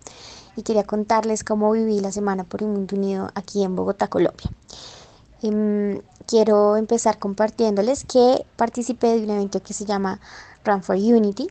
y 0.57 0.63
quería 0.63 0.85
contarles 0.85 1.45
cómo 1.45 1.73
viví 1.73 2.01
la 2.01 2.13
Semana 2.13 2.45
por 2.45 2.63
un 2.63 2.73
Mundo 2.73 2.97
Unido 2.97 3.31
aquí 3.35 3.63
en 3.63 3.77
Bogotá, 3.77 4.09
Colombia. 4.09 4.51
Em, 5.43 6.01
quiero 6.29 6.77
empezar 6.77 7.19
compartiéndoles 7.19 8.05
que 8.05 8.45
participé 8.57 9.17
de 9.17 9.25
un 9.25 9.31
evento 9.31 9.63
que 9.63 9.73
se 9.73 9.87
llama 9.87 10.21
Run 10.63 10.83
for 10.83 10.97
Unity, 10.97 11.49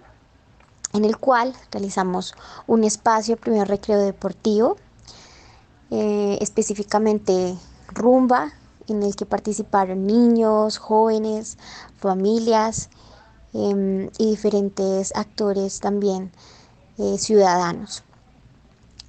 en 0.94 1.04
el 1.04 1.18
cual 1.18 1.56
realizamos 1.72 2.36
un 2.68 2.84
espacio 2.84 3.38
primero 3.38 3.66
recreo 3.66 4.00
deportivo, 4.00 4.78
eh, 5.90 6.38
específicamente 6.42 7.58
rumba, 7.88 8.54
en 8.88 9.02
el 9.02 9.16
que 9.16 9.26
participaron 9.26 10.06
niños, 10.06 10.78
jóvenes, 10.78 11.58
familias 11.98 12.90
em, 13.54 14.10
y 14.20 14.30
diferentes 14.30 15.12
actores 15.16 15.80
también 15.80 16.32
eh, 17.00 17.18
ciudadanos. 17.18 18.04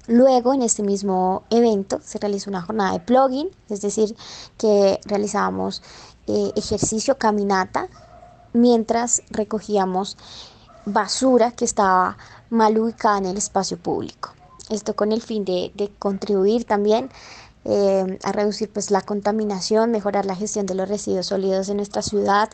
Luego, 0.09 0.55
en 0.55 0.63
este 0.63 0.81
mismo 0.81 1.43
evento, 1.51 1.99
se 2.03 2.17
realizó 2.17 2.49
una 2.49 2.63
jornada 2.63 2.93
de 2.93 2.99
plugin, 2.99 3.47
es 3.69 3.81
decir, 3.81 4.15
que 4.57 4.99
realizábamos 5.05 5.83
eh, 6.25 6.51
ejercicio, 6.55 7.19
caminata, 7.19 7.87
mientras 8.51 9.21
recogíamos 9.29 10.17
basura 10.85 11.51
que 11.51 11.63
estaba 11.63 12.17
mal 12.49 12.79
ubicada 12.79 13.19
en 13.19 13.27
el 13.27 13.37
espacio 13.37 13.77
público. 13.77 14.31
Esto 14.71 14.95
con 14.95 15.11
el 15.11 15.21
fin 15.21 15.45
de, 15.45 15.91
contribuir 15.99 16.65
también 16.65 17.11
eh, 17.65 18.17
a 18.23 18.31
reducir 18.31 18.73
pues, 18.73 18.89
la 18.89 19.01
contaminación, 19.01 19.91
mejorar 19.91 20.25
la 20.25 20.35
gestión 20.35 20.65
de 20.65 20.73
los 20.73 20.89
residuos 20.89 21.27
sólidos 21.27 21.69
en 21.69 21.77
nuestra 21.77 22.01
ciudad 22.01 22.49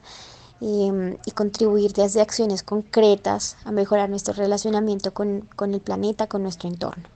em, 0.59 1.15
y 1.25 1.31
contribuir 1.31 1.93
desde 1.93 2.19
acciones 2.19 2.63
concretas 2.63 3.55
a 3.63 3.71
mejorar 3.71 4.09
nuestro 4.09 4.33
relacionamiento 4.33 5.13
con 5.13 5.73
el 5.73 5.79
planeta, 5.79 6.27
con 6.27 6.43
nuestro 6.43 6.67
entorno. 6.67 7.14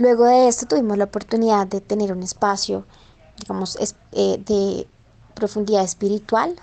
Luego 0.00 0.24
de 0.24 0.48
esto 0.48 0.64
tuvimos 0.64 0.96
la 0.96 1.04
oportunidad 1.04 1.66
de 1.66 1.82
tener 1.82 2.10
un 2.10 2.22
espacio, 2.22 2.86
digamos, 3.36 3.76
eh, 4.12 4.42
de 4.42 4.88
profundidad 5.34 5.84
espiritual, 5.84 6.56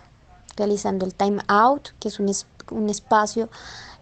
realizando 0.55 1.05
el 1.05 1.13
time 1.13 1.43
out, 1.47 1.89
que 1.99 2.07
es 2.07 2.19
un, 2.19 2.89
espacio 2.89 3.47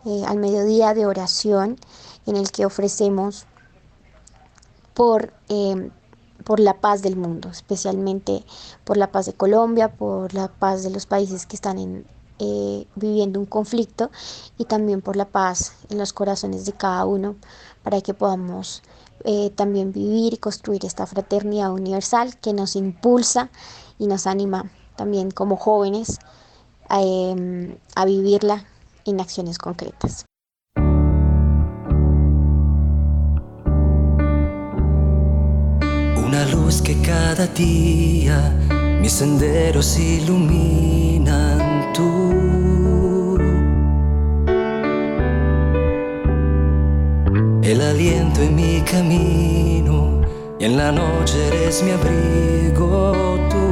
eh, 0.06 0.24
al 0.26 0.38
mediodía 0.38 0.93
de 0.93 1.06
oración 1.06 1.78
en 2.26 2.38
el 2.38 2.50
que 2.50 2.65
ofrecemos 2.65 3.45
por, 4.93 5.34
em, 5.50 5.91
por 6.45 6.62
la 6.62 6.80
paz 6.80 7.02
del 7.02 7.17
mundo, 7.17 7.50
especialmente 7.50 8.45
por 8.86 8.95
la 8.95 9.12
paz 9.12 9.26
de 9.26 9.34
Colombia, 9.34 9.91
por 9.91 10.34
la 10.34 10.48
paz 10.48 10.84
de 10.84 10.91
los 10.91 11.08
países 11.08 11.45
que 11.45 11.58
están 11.58 12.06
eh, 12.39 12.88
viviendo 12.95 13.41
un 13.41 13.48
conflicto 13.48 14.12
y 14.58 14.63
también 14.63 15.02
por 15.02 15.17
la 15.17 15.26
paz 15.26 15.74
en 15.89 15.98
los 15.98 16.13
corazones 16.13 16.65
de 16.65 16.71
cada 16.71 17.04
uno 17.04 17.36
para 17.84 18.00
que 18.00 18.13
podamos 18.13 18.82
eh, 19.28 19.50
también 19.50 19.92
vivir 19.92 20.36
y 20.36 20.38
construir 20.38 20.86
esta 20.86 21.08
fraternidad 21.08 21.74
universal 21.74 22.38
que 22.38 22.54
nos 22.54 22.76
impulsa 22.76 23.50
y 23.98 24.06
nos 24.06 24.28
anima 24.28 24.70
también 24.96 25.32
como 25.32 25.58
jóvenes 25.58 26.20
em, 26.92 27.76
a 27.96 28.06
vivirla 28.06 28.66
en 29.04 29.20
acciones 29.20 29.58
concretas. 29.58 30.26
Una 36.28 36.46
luz 36.52 36.84
que 36.84 37.02
cada 37.02 37.48
día 37.48 38.52
mis 39.02 39.12
senderos 39.14 39.98
iluminan 39.98 41.55
el 47.71 47.82
aliento 47.82 48.41
en 48.41 48.56
mi 48.56 48.82
camino 48.82 50.21
y 50.60 50.65
en 50.65 50.78
la 50.78 50.91
noche 50.91 51.47
eres 51.47 51.82
mi 51.82 51.91
abrigo 51.91 53.39
tú. 53.49 53.65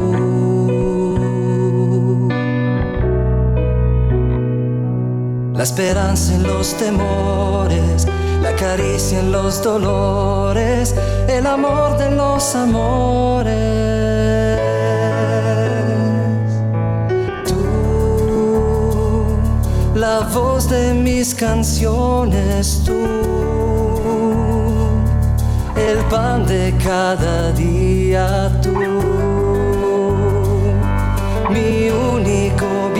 la 5.55 5.63
esperanza 5.63 6.33
en 6.33 6.43
los 6.43 6.73
temores, 6.73 8.07
la 8.41 8.55
caricia 8.55 9.19
en 9.19 9.31
los 9.31 9.61
dolores, 9.63 10.95
el 11.29 11.45
amor 11.45 11.97
de 11.97 12.09
los 12.11 12.55
amores. 12.55 13.53
Tú, 17.47 17.55
la 19.95 20.21
voz 20.33 20.69
de 20.69 20.93
mis 20.93 21.33
canciones, 21.33 22.81
tú, 22.85 23.52
pan 26.13 26.45
de 26.45 26.71
cada 26.83 27.51
día, 27.53 28.51
tú, 28.61 28.73
mi 31.49 31.89
único 31.89 32.92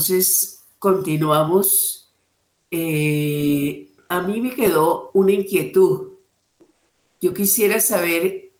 entonces 0.00 0.64
continuamos. 0.78 2.10
Eh, 2.70 3.90
a 4.08 4.22
mí 4.22 4.40
me 4.40 4.54
quedó 4.54 5.10
una 5.12 5.32
inquietud. 5.32 6.12
Yo 7.20 7.34
quisiera 7.34 7.80
saber 7.80 8.52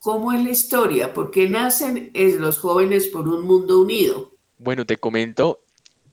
cómo 0.00 0.32
es 0.32 0.42
la 0.42 0.50
historia, 0.50 1.14
por 1.14 1.30
qué 1.30 1.48
nacen 1.48 2.10
eh, 2.12 2.34
los 2.40 2.58
jóvenes 2.58 3.06
por 3.06 3.28
un 3.28 3.46
mundo 3.46 3.82
unido. 3.82 4.32
Bueno, 4.58 4.84
te 4.84 4.96
comento, 4.96 5.60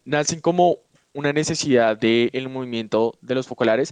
nacen 0.06 0.42
como 0.42 0.78
una 1.14 1.34
necesidad 1.34 1.98
del 1.98 2.48
movimiento 2.48 3.18
de 3.20 3.34
los 3.34 3.48
focolares 3.48 3.92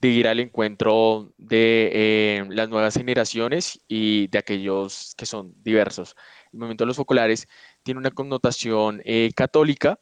de 0.00 0.08
ir 0.10 0.28
al 0.28 0.38
encuentro 0.38 1.32
de 1.38 1.90
eh, 1.92 2.44
las 2.50 2.68
nuevas 2.68 2.94
generaciones 2.94 3.80
y 3.88 4.28
de 4.28 4.38
aquellos 4.38 5.14
que 5.16 5.26
son 5.26 5.54
diversos. 5.64 6.14
El 6.52 6.60
movimiento 6.60 6.84
de 6.84 6.88
los 6.88 6.96
focolares 6.98 7.48
tiene 7.84 8.00
una 8.00 8.10
connotación 8.10 9.00
eh, 9.04 9.30
católica 9.36 9.98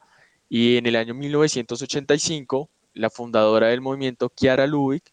y 0.49 0.79
en 0.79 0.87
el 0.87 0.97
año 0.97 1.15
1985 1.15 2.71
la 2.95 3.11
fundadora 3.11 3.69
del 3.69 3.81
movimiento, 3.83 4.33
Chiara 4.35 4.67
Lubick, 4.67 5.13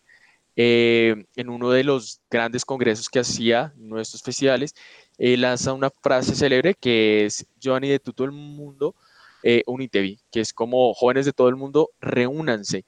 eh, 0.56 1.26
en 1.36 1.50
uno 1.50 1.72
de 1.72 1.84
los 1.84 2.22
grandes 2.30 2.66
congresos 2.66 3.10
que 3.10 3.20
hacía, 3.20 3.74
nuestros 3.78 4.22
festivales, 4.22 4.76
eh, 5.18 5.38
lanza 5.38 5.74
una 5.74 5.90
frase 5.90 6.36
célebre 6.36 6.76
que 6.76 7.26
es 7.26 7.46
Giovanni 7.60 7.90
de 7.90 8.00
todo 8.00 8.26
el 8.26 8.32
mundo, 8.32 8.96
unitevi, 9.66 10.20
que 10.32 10.42
es 10.42 10.52
como 10.54 10.94
jóvenes 10.94 11.26
de 11.26 11.32
todo 11.32 11.48
el 11.48 11.56
mundo, 11.56 11.92
reúnanse. 12.02 12.86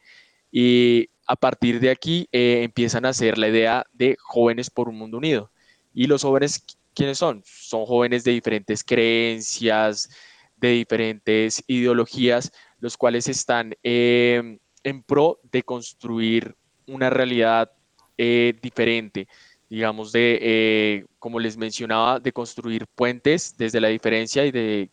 Y 0.51 1.09
a 1.31 1.37
partir 1.37 1.79
de 1.79 1.89
aquí 1.89 2.27
eh, 2.33 2.63
empiezan 2.63 3.05
a 3.05 3.09
hacer 3.09 3.37
la 3.37 3.47
idea 3.47 3.85
de 3.93 4.17
jóvenes 4.19 4.69
por 4.69 4.89
un 4.89 4.97
mundo 4.97 5.17
unido. 5.17 5.49
Y 5.93 6.07
los 6.07 6.23
jóvenes, 6.23 6.65
¿quiénes 6.93 7.17
son? 7.17 7.41
Son 7.45 7.85
jóvenes 7.85 8.23
de 8.23 8.31
diferentes 8.31 8.83
creencias, 8.83 10.09
de 10.57 10.69
diferentes 10.69 11.63
ideologías, 11.67 12.51
los 12.79 12.97
cuales 12.97 13.27
están 13.27 13.75
eh, 13.83 14.57
en 14.83 15.03
pro 15.03 15.39
de 15.51 15.63
construir 15.63 16.55
una 16.87 17.09
realidad 17.09 17.71
eh, 18.17 18.53
diferente, 18.61 19.27
digamos, 19.69 20.11
de, 20.11 20.39
eh, 20.41 21.05
como 21.19 21.39
les 21.39 21.57
mencionaba, 21.57 22.19
de 22.19 22.31
construir 22.31 22.85
puentes 22.87 23.55
desde 23.57 23.81
la 23.81 23.87
diferencia 23.87 24.45
y 24.45 24.51
de 24.51 24.91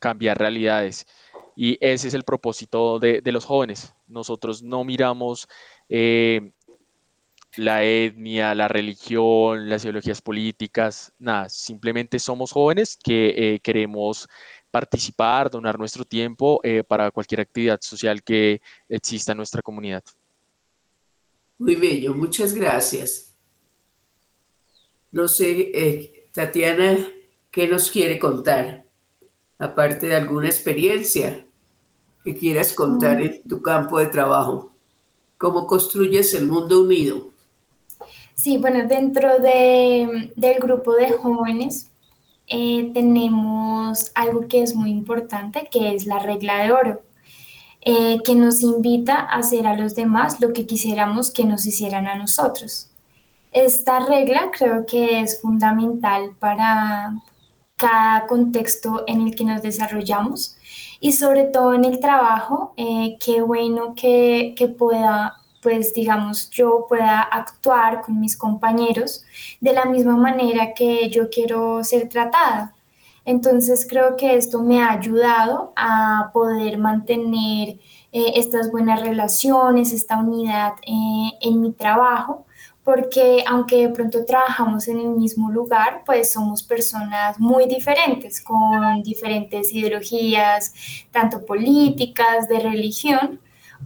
cambiar 0.00 0.38
realidades. 0.38 1.06
Y 1.54 1.76
ese 1.80 2.08
es 2.08 2.14
el 2.14 2.24
propósito 2.24 2.98
de, 2.98 3.20
de 3.20 3.32
los 3.32 3.44
jóvenes. 3.44 3.92
Nosotros 4.06 4.62
no 4.62 4.84
miramos 4.84 5.48
eh, 5.88 6.52
la 7.58 7.84
etnia, 7.84 8.54
la 8.54 8.68
religión, 8.68 9.68
las 9.68 9.82
ideologías 9.82 10.22
políticas, 10.22 11.12
nada, 11.18 11.48
simplemente 11.48 12.18
somos 12.20 12.52
jóvenes 12.52 12.96
que 13.02 13.34
eh, 13.36 13.60
queremos 13.60 14.28
participar, 14.70 15.50
donar 15.50 15.78
nuestro 15.78 16.04
tiempo 16.04 16.60
eh, 16.62 16.84
para 16.84 17.10
cualquier 17.10 17.40
actividad 17.40 17.80
social 17.80 18.22
que 18.22 18.60
exista 18.88 19.32
en 19.32 19.38
nuestra 19.38 19.60
comunidad. 19.60 20.04
Muy 21.58 21.74
bello, 21.74 22.14
muchas 22.14 22.54
gracias. 22.54 23.34
No 25.10 25.26
sé, 25.26 25.72
eh, 25.74 26.28
Tatiana, 26.32 26.96
¿qué 27.50 27.66
nos 27.66 27.90
quiere 27.90 28.20
contar? 28.20 28.84
Aparte 29.58 30.06
de 30.06 30.14
alguna 30.14 30.46
experiencia 30.46 31.44
que 32.22 32.36
quieras 32.36 32.72
contar 32.72 33.20
en 33.20 33.42
tu 33.42 33.60
campo 33.60 33.98
de 33.98 34.06
trabajo. 34.06 34.72
¿Cómo 35.38 35.66
construyes 35.66 36.34
el 36.34 36.46
mundo 36.46 36.82
unido? 36.82 37.32
Sí, 38.42 38.56
bueno, 38.58 38.86
dentro 38.86 39.38
de- 39.40 40.32
del 40.36 40.58
grupo 40.60 40.92
de 40.94 41.10
jóvenes 41.12 41.90
eh, 42.50 42.90
tenemos 42.94 44.10
algo 44.14 44.48
que 44.48 44.62
es 44.62 44.74
muy 44.74 44.90
importante, 44.90 45.68
que 45.70 45.94
es 45.94 46.06
la 46.06 46.18
regla 46.20 46.58
de 46.62 46.72
oro, 46.72 47.02
eh, 47.82 48.18
que 48.24 48.34
nos 48.34 48.62
invita 48.62 49.16
a 49.16 49.38
hacer 49.40 49.66
a 49.66 49.76
los 49.76 49.94
demás 49.94 50.40
lo 50.40 50.52
que 50.54 50.66
quisiéramos 50.66 51.30
que 51.30 51.44
nos 51.44 51.66
hicieran 51.66 52.06
a 52.06 52.14
nosotros. 52.16 52.90
Esta 53.52 54.00
regla 54.00 54.50
creo 54.56 54.86
que 54.86 55.20
es 55.20 55.40
fundamental 55.42 56.36
para 56.38 57.14
cada 57.76 58.26
contexto 58.26 59.04
en 59.08 59.22
el 59.22 59.34
que 59.36 59.44
nos 59.44 59.62
desarrollamos 59.62 60.56
y 61.00 61.12
sobre 61.12 61.44
todo 61.44 61.74
en 61.74 61.84
el 61.86 62.00
trabajo, 62.00 62.74
eh, 62.76 63.16
qué 63.24 63.42
bueno 63.42 63.94
que, 63.96 64.54
que 64.56 64.68
pueda, 64.68 65.34
pues 65.68 65.92
digamos, 65.92 66.48
yo 66.48 66.86
pueda 66.88 67.20
actuar 67.20 68.00
con 68.00 68.18
mis 68.18 68.38
compañeros 68.38 69.22
de 69.60 69.74
la 69.74 69.84
misma 69.84 70.16
manera 70.16 70.72
que 70.72 71.10
yo 71.10 71.28
quiero 71.28 71.84
ser 71.84 72.08
tratada. 72.08 72.74
Entonces 73.26 73.86
creo 73.86 74.16
que 74.16 74.36
esto 74.36 74.62
me 74.62 74.80
ha 74.80 74.92
ayudado 74.92 75.74
a 75.76 76.30
poder 76.32 76.78
mantener 76.78 77.78
eh, 78.12 78.32
estas 78.36 78.70
buenas 78.70 79.02
relaciones, 79.02 79.92
esta 79.92 80.16
unidad 80.16 80.72
eh, 80.86 81.32
en 81.42 81.60
mi 81.60 81.72
trabajo, 81.72 82.46
porque 82.82 83.44
aunque 83.46 83.88
de 83.88 83.90
pronto 83.90 84.24
trabajamos 84.24 84.88
en 84.88 85.00
el 85.00 85.10
mismo 85.10 85.50
lugar, 85.50 86.02
pues 86.06 86.32
somos 86.32 86.62
personas 86.62 87.38
muy 87.38 87.66
diferentes, 87.66 88.40
con 88.40 89.02
diferentes 89.02 89.70
ideologías, 89.74 90.72
tanto 91.10 91.44
políticas, 91.44 92.48
de 92.48 92.58
religión, 92.58 93.40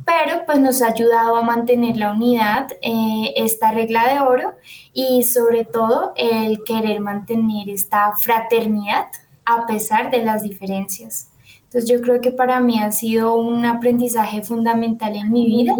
pero 0.04 0.44
pues 0.46 0.58
nos 0.58 0.82
ha 0.82 0.88
ayudado 0.88 1.36
a 1.36 1.42
mantener 1.42 1.96
la 1.96 2.12
unidad, 2.12 2.68
eh, 2.80 3.32
esta 3.36 3.72
regla 3.72 4.12
de 4.12 4.20
oro 4.20 4.54
y 4.92 5.22
sobre 5.22 5.64
todo 5.64 6.12
el 6.16 6.62
querer 6.64 7.00
mantener 7.00 7.68
esta 7.68 8.12
fraternidad 8.16 9.06
a 9.44 9.66
pesar 9.66 10.10
de 10.10 10.24
las 10.24 10.42
diferencias. 10.42 11.28
Entonces 11.64 11.90
yo 11.90 12.00
creo 12.00 12.20
que 12.20 12.32
para 12.32 12.60
mí 12.60 12.80
ha 12.80 12.92
sido 12.92 13.34
un 13.34 13.64
aprendizaje 13.64 14.42
fundamental 14.42 15.16
en 15.16 15.32
mi 15.32 15.46
vida 15.46 15.74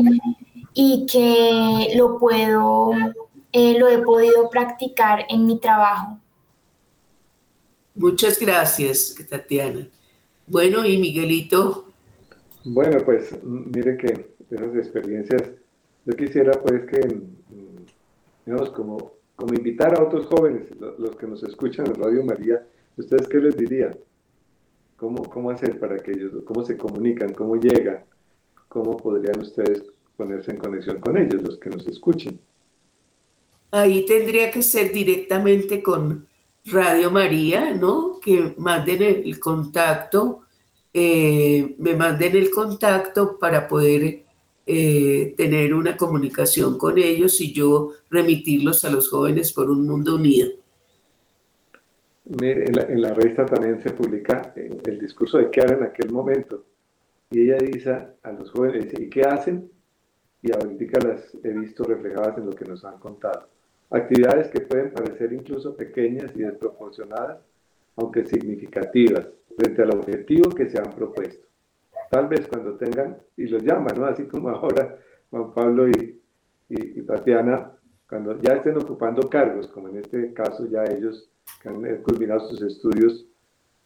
y 0.72 1.06
que 1.06 1.94
lo 1.96 2.18
puedo, 2.18 2.92
eh, 3.52 3.78
lo 3.78 3.88
he 3.88 3.98
podido 3.98 4.48
practicar 4.48 5.26
en 5.28 5.46
mi 5.46 5.58
trabajo. 5.58 6.18
Muchas 7.94 8.38
gracias, 8.38 9.14
Tatiana. 9.28 9.86
Bueno, 10.46 10.84
y 10.86 10.96
Miguelito. 10.96 11.91
Bueno, 12.64 12.98
pues 13.04 13.36
mire 13.42 13.96
que 13.96 14.34
esas 14.50 14.76
experiencias, 14.76 15.42
yo 16.04 16.14
quisiera 16.14 16.52
pues 16.52 16.84
que, 16.86 17.00
mm, 17.06 17.86
digamos, 18.46 18.70
como, 18.70 19.12
como 19.34 19.54
invitar 19.54 19.98
a 19.98 20.02
otros 20.02 20.26
jóvenes, 20.26 20.68
los 20.98 21.16
que 21.16 21.26
nos 21.26 21.42
escuchan 21.42 21.86
en 21.86 21.94
Radio 21.94 22.22
María, 22.24 22.64
¿ustedes 22.96 23.28
qué 23.28 23.38
les 23.38 23.56
dirían? 23.56 23.96
¿Cómo, 24.96 25.24
¿Cómo 25.24 25.50
hacer 25.50 25.80
para 25.80 25.98
que 25.98 26.12
ellos, 26.12 26.32
cómo 26.44 26.64
se 26.64 26.76
comunican, 26.76 27.32
cómo 27.32 27.56
llegan, 27.56 28.04
cómo 28.68 28.96
podrían 28.96 29.40
ustedes 29.40 29.82
ponerse 30.16 30.52
en 30.52 30.58
conexión 30.58 31.00
con 31.00 31.16
ellos, 31.16 31.42
los 31.42 31.58
que 31.58 31.70
nos 31.70 31.86
escuchen? 31.88 32.38
Ahí 33.72 34.04
tendría 34.06 34.50
que 34.50 34.62
ser 34.62 34.92
directamente 34.92 35.82
con 35.82 36.28
Radio 36.66 37.10
María, 37.10 37.74
¿no? 37.74 38.20
Que 38.20 38.54
manden 38.58 39.02
el 39.02 39.40
contacto, 39.40 40.42
eh, 40.92 41.74
me 41.78 41.96
manden 41.96 42.36
el 42.36 42.50
contacto 42.50 43.38
para 43.38 43.66
poder 43.66 44.22
eh, 44.66 45.34
tener 45.36 45.74
una 45.74 45.96
comunicación 45.96 46.78
con 46.78 46.98
ellos 46.98 47.40
y 47.40 47.52
yo 47.52 47.92
remitirlos 48.10 48.84
a 48.84 48.90
los 48.90 49.08
jóvenes 49.08 49.52
por 49.52 49.70
un 49.70 49.86
mundo 49.86 50.16
unido. 50.16 50.50
En 52.24 52.72
la, 52.74 52.82
en 52.82 53.02
la 53.02 53.14
revista 53.14 53.44
también 53.44 53.82
se 53.82 53.90
publica 53.90 54.54
el 54.56 54.98
discurso 54.98 55.38
de 55.38 55.50
Kiara 55.50 55.76
en 55.76 55.82
aquel 55.82 56.10
momento 56.10 56.64
y 57.32 57.40
ella 57.42 57.56
dice 57.56 57.90
a 58.22 58.32
los 58.32 58.50
jóvenes, 58.50 58.92
¿y 58.98 59.08
qué 59.08 59.22
hacen? 59.22 59.70
Y 60.42 60.52
ahorita 60.52 61.08
las 61.08 61.34
he 61.42 61.48
visto 61.48 61.82
reflejadas 61.84 62.36
en 62.36 62.46
lo 62.46 62.52
que 62.52 62.66
nos 62.66 62.84
han 62.84 62.98
contado. 62.98 63.48
Actividades 63.90 64.48
que 64.48 64.60
pueden 64.60 64.92
parecer 64.92 65.32
incluso 65.32 65.74
pequeñas 65.74 66.30
y 66.34 66.40
desproporcionadas, 66.40 67.38
aunque 67.96 68.26
significativas, 68.26 69.28
frente 69.56 69.82
al 69.82 69.96
objetivo 69.96 70.50
que 70.50 70.68
se 70.68 70.78
han 70.78 70.90
propuesto. 70.90 71.46
Tal 72.10 72.28
vez 72.28 72.46
cuando 72.46 72.74
tengan, 72.76 73.16
y 73.36 73.46
los 73.46 73.62
llaman, 73.62 73.98
¿no? 73.98 74.06
Así 74.06 74.24
como 74.24 74.48
ahora 74.50 74.98
Juan 75.30 75.52
Pablo 75.52 75.88
y, 75.88 76.20
y, 76.68 77.02
Tatiana, 77.02 77.72
cuando 78.08 78.38
ya 78.38 78.54
estén 78.54 78.76
ocupando 78.76 79.28
cargos, 79.28 79.68
como 79.68 79.88
en 79.88 79.98
este 79.98 80.32
caso 80.34 80.66
ya 80.66 80.84
ellos 80.84 81.30
que 81.62 81.68
han 81.68 82.02
culminado 82.02 82.48
sus 82.48 82.62
estudios, 82.62 83.26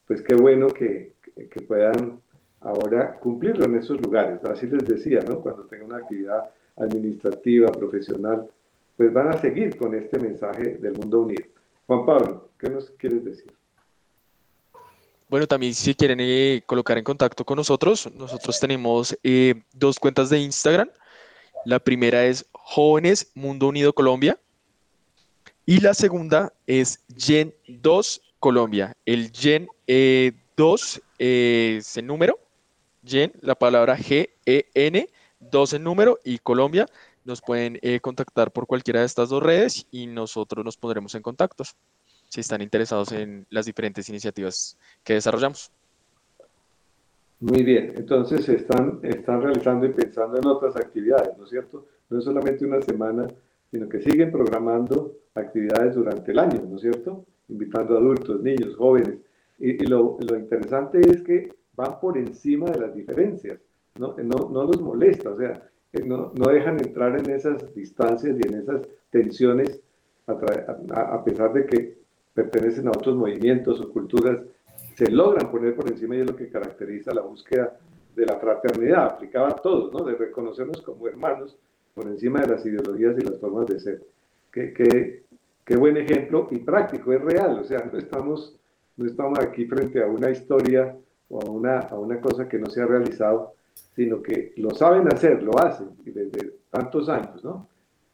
pues 0.06 0.22
qué 0.22 0.34
bueno 0.34 0.68
que, 0.68 1.14
que 1.34 1.60
puedan 1.62 2.20
ahora 2.60 3.18
cumplirlo 3.20 3.64
en 3.66 3.76
esos 3.76 4.00
lugares. 4.00 4.44
Así 4.44 4.66
les 4.66 4.84
decía, 4.84 5.20
¿no? 5.28 5.40
Cuando 5.40 5.64
tengan 5.64 5.86
una 5.86 5.98
actividad 5.98 6.50
administrativa, 6.76 7.70
profesional, 7.72 8.48
pues 8.96 9.12
van 9.12 9.28
a 9.28 9.38
seguir 9.38 9.76
con 9.76 9.94
este 9.94 10.18
mensaje 10.18 10.78
del 10.78 10.94
mundo 10.94 11.20
unido. 11.20 11.44
Juan 11.86 12.04
Pablo, 12.06 12.50
¿qué 12.58 12.68
nos 12.68 12.90
quieres 12.92 13.24
decir? 13.24 13.52
Bueno, 15.28 15.48
también 15.48 15.74
si 15.74 15.92
quieren 15.96 16.20
eh, 16.20 16.62
colocar 16.66 16.98
en 16.98 17.02
contacto 17.02 17.44
con 17.44 17.56
nosotros, 17.56 18.08
nosotros 18.14 18.60
tenemos 18.60 19.18
eh, 19.24 19.60
dos 19.72 19.98
cuentas 19.98 20.30
de 20.30 20.38
Instagram. 20.38 20.88
La 21.64 21.80
primera 21.80 22.24
es 22.26 22.46
Jóvenes 22.52 23.32
Mundo 23.34 23.66
Unido 23.66 23.92
Colombia 23.92 24.38
y 25.64 25.80
la 25.80 25.94
segunda 25.94 26.52
es 26.68 27.00
Gen 27.16 27.52
2 27.66 28.22
Colombia. 28.38 28.96
El 29.04 29.32
Gen 29.32 29.66
2 30.56 31.02
eh, 31.18 31.76
es 31.78 31.96
el 31.96 32.06
número, 32.06 32.38
Gen, 33.04 33.32
la 33.40 33.56
palabra 33.56 33.98
G-E-N, 33.98 35.08
2 35.40 35.72
en 35.72 35.82
número 35.82 36.20
y 36.22 36.38
Colombia. 36.38 36.86
Nos 37.24 37.42
pueden 37.42 37.80
contactar 38.00 38.52
por 38.52 38.68
cualquiera 38.68 39.00
de 39.00 39.06
estas 39.06 39.30
dos 39.30 39.42
redes 39.42 39.88
y 39.90 40.06
nosotros 40.06 40.64
nos 40.64 40.76
pondremos 40.76 41.16
en 41.16 41.22
contacto 41.22 41.64
si 42.36 42.40
están 42.40 42.60
interesados 42.60 43.12
en 43.12 43.46
las 43.48 43.64
diferentes 43.64 44.06
iniciativas 44.10 44.76
que 45.02 45.14
desarrollamos. 45.14 45.70
Muy 47.40 47.62
bien, 47.62 47.94
entonces 47.96 48.46
están, 48.50 49.00
están 49.02 49.40
realizando 49.40 49.86
y 49.86 49.94
pensando 49.94 50.36
en 50.38 50.46
otras 50.46 50.76
actividades, 50.76 51.36
¿no 51.38 51.44
es 51.44 51.50
cierto? 51.50 51.86
No 52.10 52.18
es 52.18 52.24
solamente 52.24 52.66
una 52.66 52.82
semana, 52.82 53.26
sino 53.70 53.88
que 53.88 54.02
siguen 54.02 54.30
programando 54.30 55.14
actividades 55.34 55.94
durante 55.94 56.32
el 56.32 56.38
año, 56.38 56.62
¿no 56.68 56.76
es 56.76 56.82
cierto? 56.82 57.24
Invitando 57.48 57.94
a 57.94 58.00
adultos, 58.00 58.42
niños, 58.42 58.76
jóvenes. 58.76 59.16
Y, 59.58 59.86
lo, 59.86 60.18
lo, 60.20 60.36
interesante 60.36 61.00
es 61.00 61.22
que 61.22 61.48
van 61.74 61.98
por 62.00 62.18
encima 62.18 62.66
de 62.66 62.80
las 62.80 62.94
diferencias, 62.94 63.58
no, 63.98 64.14
no, 64.18 64.50
no 64.50 64.64
los 64.64 64.80
molesta, 64.82 65.30
o 65.30 65.38
sea, 65.38 65.70
no, 66.04 66.32
no, 66.34 66.50
dejan 66.50 66.78
entrar 66.80 67.18
en 67.18 67.30
esas 67.30 67.74
distancias 67.74 68.36
y 68.38 68.46
en 68.46 68.60
esas 68.60 68.82
tensiones 69.08 69.80
a, 70.26 70.32
a 71.14 71.24
pesar 71.24 71.54
de 71.54 71.64
que 71.64 72.05
pertenecen 72.36 72.86
a 72.86 72.90
otros 72.90 73.16
movimientos 73.16 73.80
o 73.80 73.90
culturas, 73.90 74.38
se 74.94 75.10
logran 75.10 75.50
poner 75.50 75.74
por 75.74 75.88
encima 75.88 76.16
y 76.16 76.20
es 76.20 76.26
lo 76.26 76.36
que 76.36 76.50
caracteriza 76.50 77.14
la 77.14 77.22
búsqueda 77.22 77.76
de 78.14 78.26
la 78.26 78.36
fraternidad, 78.36 79.06
aplicada 79.06 79.48
a 79.48 79.56
todos, 79.56 79.92
¿no? 79.92 80.04
de 80.04 80.14
reconocernos 80.14 80.82
como 80.82 81.08
hermanos 81.08 81.56
por 81.94 82.06
encima 82.06 82.40
de 82.40 82.48
las 82.48 82.66
ideologías 82.66 83.16
y 83.18 83.22
las 83.22 83.38
formas 83.38 83.66
de 83.66 83.80
ser. 83.80 84.02
Qué, 84.52 84.72
qué, 84.74 85.24
qué 85.64 85.76
buen 85.76 85.96
ejemplo 85.96 86.46
y 86.50 86.58
práctico, 86.58 87.12
es 87.12 87.22
real, 87.22 87.58
o 87.58 87.64
sea, 87.64 87.88
no 87.90 87.98
estamos, 87.98 88.54
no 88.96 89.06
estamos 89.06 89.38
aquí 89.38 89.64
frente 89.64 90.02
a 90.02 90.06
una 90.06 90.30
historia 90.30 90.94
o 91.30 91.40
a 91.40 91.50
una, 91.50 91.78
a 91.80 91.98
una 91.98 92.20
cosa 92.20 92.48
que 92.48 92.58
no 92.58 92.66
se 92.66 92.82
ha 92.82 92.86
realizado, 92.86 93.54
sino 93.94 94.22
que 94.22 94.52
lo 94.56 94.70
saben 94.70 95.08
hacer, 95.08 95.42
lo 95.42 95.58
hacen, 95.58 95.88
y 96.04 96.10
desde 96.10 96.52
tantos 96.70 97.08
años, 97.08 97.42
¿no? 97.42 97.66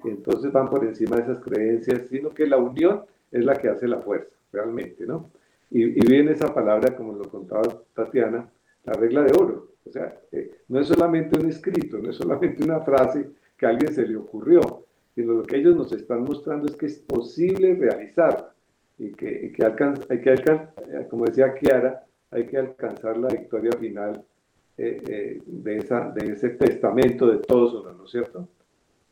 Y 0.04 0.10
entonces 0.10 0.52
van 0.52 0.68
por 0.68 0.84
encima 0.84 1.16
de 1.16 1.22
esas 1.22 1.40
creencias, 1.40 2.08
sino 2.08 2.30
que 2.30 2.46
la 2.46 2.56
unión 2.56 3.02
es 3.32 3.44
la 3.44 3.54
que 3.54 3.68
hace 3.68 3.88
la 3.88 3.98
fuerza, 3.98 4.36
realmente, 4.52 5.06
¿no? 5.06 5.30
Y, 5.70 5.84
y 5.84 6.06
viene 6.06 6.32
esa 6.32 6.54
palabra, 6.54 6.94
como 6.94 7.14
lo 7.14 7.24
contaba 7.28 7.62
Tatiana, 7.94 8.48
la 8.84 8.92
regla 8.92 9.22
de 9.22 9.32
oro. 9.32 9.72
O 9.84 9.90
sea, 9.90 10.20
eh, 10.30 10.50
no 10.68 10.80
es 10.80 10.88
solamente 10.88 11.38
un 11.38 11.48
escrito, 11.48 11.98
no 11.98 12.10
es 12.10 12.16
solamente 12.16 12.62
una 12.62 12.80
frase 12.80 13.30
que 13.56 13.66
a 13.66 13.70
alguien 13.70 13.92
se 13.92 14.06
le 14.06 14.16
ocurrió, 14.16 14.86
sino 15.14 15.34
lo 15.34 15.42
que 15.42 15.56
ellos 15.56 15.76
nos 15.76 15.92
están 15.92 16.22
mostrando 16.22 16.66
es 16.66 16.76
que 16.76 16.86
es 16.86 16.98
posible 17.00 17.74
realizar 17.74 18.52
y 18.98 19.12
que, 19.12 19.46
y 19.46 19.52
que, 19.52 19.64
hay 19.64 20.20
que 20.20 20.30
alcanzar, 20.30 20.74
eh, 20.88 21.06
como 21.10 21.24
decía 21.24 21.54
Kiara, 21.54 22.04
hay 22.30 22.46
que 22.46 22.58
alcanzar 22.58 23.16
la 23.18 23.28
victoria 23.28 23.72
final 23.78 24.24
eh, 24.78 25.40
de, 25.44 25.76
esa, 25.76 26.10
de 26.10 26.32
ese 26.32 26.50
testamento 26.50 27.26
de 27.26 27.38
todos 27.38 27.84
¿no 27.96 28.04
es 28.04 28.10
cierto? 28.10 28.48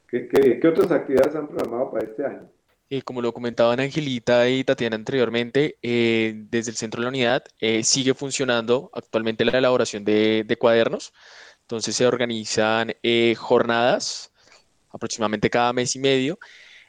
¿Qué, 0.08 0.26
qué, 0.26 0.58
¿Qué 0.58 0.68
otras 0.68 0.90
actividades 0.90 1.36
han 1.36 1.48
programado 1.48 1.90
para 1.90 2.04
este 2.04 2.24
año? 2.24 2.48
Eh, 2.92 3.02
como 3.02 3.22
lo 3.22 3.32
comentaban 3.32 3.78
Angelita 3.78 4.48
y 4.48 4.64
Tatiana 4.64 4.96
anteriormente, 4.96 5.78
eh, 5.80 6.32
desde 6.50 6.72
el 6.72 6.76
Centro 6.76 7.00
de 7.00 7.04
la 7.04 7.10
Unidad 7.10 7.44
eh, 7.60 7.84
sigue 7.84 8.14
funcionando 8.14 8.90
actualmente 8.92 9.44
la 9.44 9.56
elaboración 9.56 10.04
de, 10.04 10.56
cuadernos. 10.58 11.12
Entonces 11.62 11.94
se 11.94 12.04
organizan 12.06 12.92
jornadas 13.36 14.32
aproximadamente 14.90 15.50
cada 15.50 15.72
mes 15.72 15.94
y 15.94 16.00
medio 16.00 16.38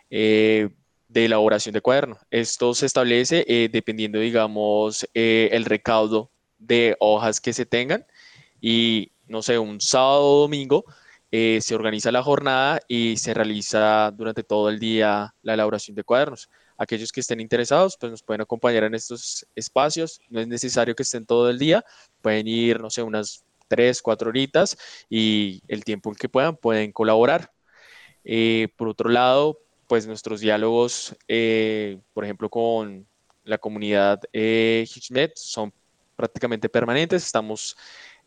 de 0.10 0.72
elaboración 1.14 1.74
de 1.74 1.82
cuadernos. 1.82 2.18
Esto 2.32 2.74
se 2.74 2.88
establece 2.88 3.46
dependiendo, 3.72 4.20
digamos, 4.20 5.08
el 5.14 5.66
recaudo 5.66 6.32
de 6.58 6.96
hojas 7.00 7.40
que 7.40 7.54
se 7.54 7.66
tengan 7.68 8.06
y, 8.60 9.12
no 9.28 9.42
sé, 9.44 9.60
un 9.60 9.80
sábado 9.80 10.24
o 10.24 10.42
domingo 10.42 10.86
eh, 11.32 11.60
se 11.62 11.76
organiza 11.76 12.12
la 12.12 12.24
jornada 12.24 12.80
y 12.88 13.18
se 13.18 13.34
realiza 13.34 14.12
durante 14.12 14.44
todo 14.44 14.70
el 14.70 14.80
día 14.80 15.34
la 15.42 15.54
elaboración 15.54 15.96
de 15.96 16.04
cuadernos. 16.04 16.50
Aquellos 16.78 17.12
que 17.12 17.22
estén 17.22 17.40
interesados, 17.40 17.98
pues 18.00 18.12
nos 18.12 18.24
pueden 18.24 18.42
acompañar 18.42 18.84
en 18.84 18.96
estos 18.96 19.46
espacios. 19.56 20.20
No 20.30 20.40
es 20.40 20.48
necesario 20.48 20.96
que 20.96 21.04
estén 21.04 21.26
todo 21.26 21.50
el 21.50 21.60
día, 21.60 21.84
pueden 22.22 22.48
ir, 22.48 22.80
no 22.82 22.90
sé, 22.90 23.04
unas 23.04 23.46
tres, 23.68 24.02
cuatro 24.02 24.30
horitas 24.30 24.78
y 25.10 25.62
el 25.68 25.84
tiempo 25.86 26.10
en 26.10 26.16
que 26.16 26.30
puedan 26.30 26.58
pueden 26.58 26.92
colaborar. 26.92 27.52
Eh, 28.24 28.68
por 28.76 28.90
otro 28.90 29.10
lado, 29.10 29.60
pues 29.88 30.08
nuestros 30.08 30.42
diálogos, 30.42 31.16
eh, 31.28 32.00
por 32.14 32.24
ejemplo, 32.24 32.50
con, 32.50 33.08
la 33.44 33.58
comunidad 33.58 34.22
eh, 34.34 34.86
son 35.36 35.74
prácticamente 36.16 36.70
permanentes. 36.70 37.26
Estamos 37.26 37.76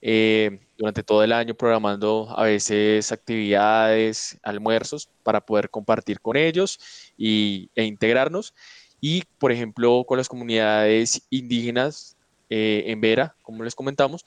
eh, 0.07 0.59
durante 0.77 1.03
todo 1.03 1.25
el 1.25 1.33
año 1.33 1.55
programando 1.55 2.29
a 2.37 2.43
veces 2.43 3.11
actividades, 3.11 4.39
almuerzos 4.43 5.09
para 5.23 5.41
poder 5.41 5.71
compartir 5.71 6.21
con 6.21 6.37
ellos 6.37 6.79
y, 7.17 7.71
e 7.75 7.85
integrarnos. 7.85 8.53
Y, 9.01 9.23
por 9.39 9.51
ejemplo, 9.51 10.05
con 10.07 10.19
las 10.19 10.29
comunidades 10.29 11.23
indígenas 11.31 12.19
eh, 12.51 12.85
en 12.87 13.01
Vera, 13.01 13.35
como 13.41 13.65
les 13.65 13.75
comentamos, 13.75 14.27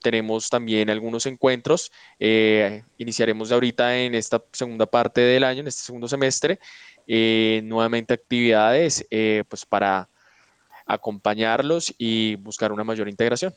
tenemos 0.00 0.48
también 0.48 0.90
algunos 0.90 1.26
encuentros. 1.26 1.90
Eh, 2.20 2.84
iniciaremos 2.98 3.50
ahorita 3.50 3.98
en 3.98 4.14
esta 4.14 4.40
segunda 4.52 4.86
parte 4.86 5.22
del 5.22 5.42
año, 5.42 5.60
en 5.62 5.66
este 5.66 5.82
segundo 5.82 6.06
semestre, 6.06 6.60
nuevamente 7.64 8.14
actividades 8.14 9.04
pues 9.48 9.66
para 9.66 10.08
acompañarlos 10.86 11.92
y 11.98 12.36
buscar 12.36 12.70
una 12.70 12.84
mayor 12.84 13.08
integración. 13.08 13.52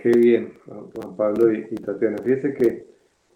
Qué 0.00 0.08
bien, 0.08 0.54
Juan 0.64 1.14
Pablo 1.14 1.52
y, 1.52 1.74
Tatiana. 1.74 2.16
Fíjese 2.24 2.54
que 2.54 2.86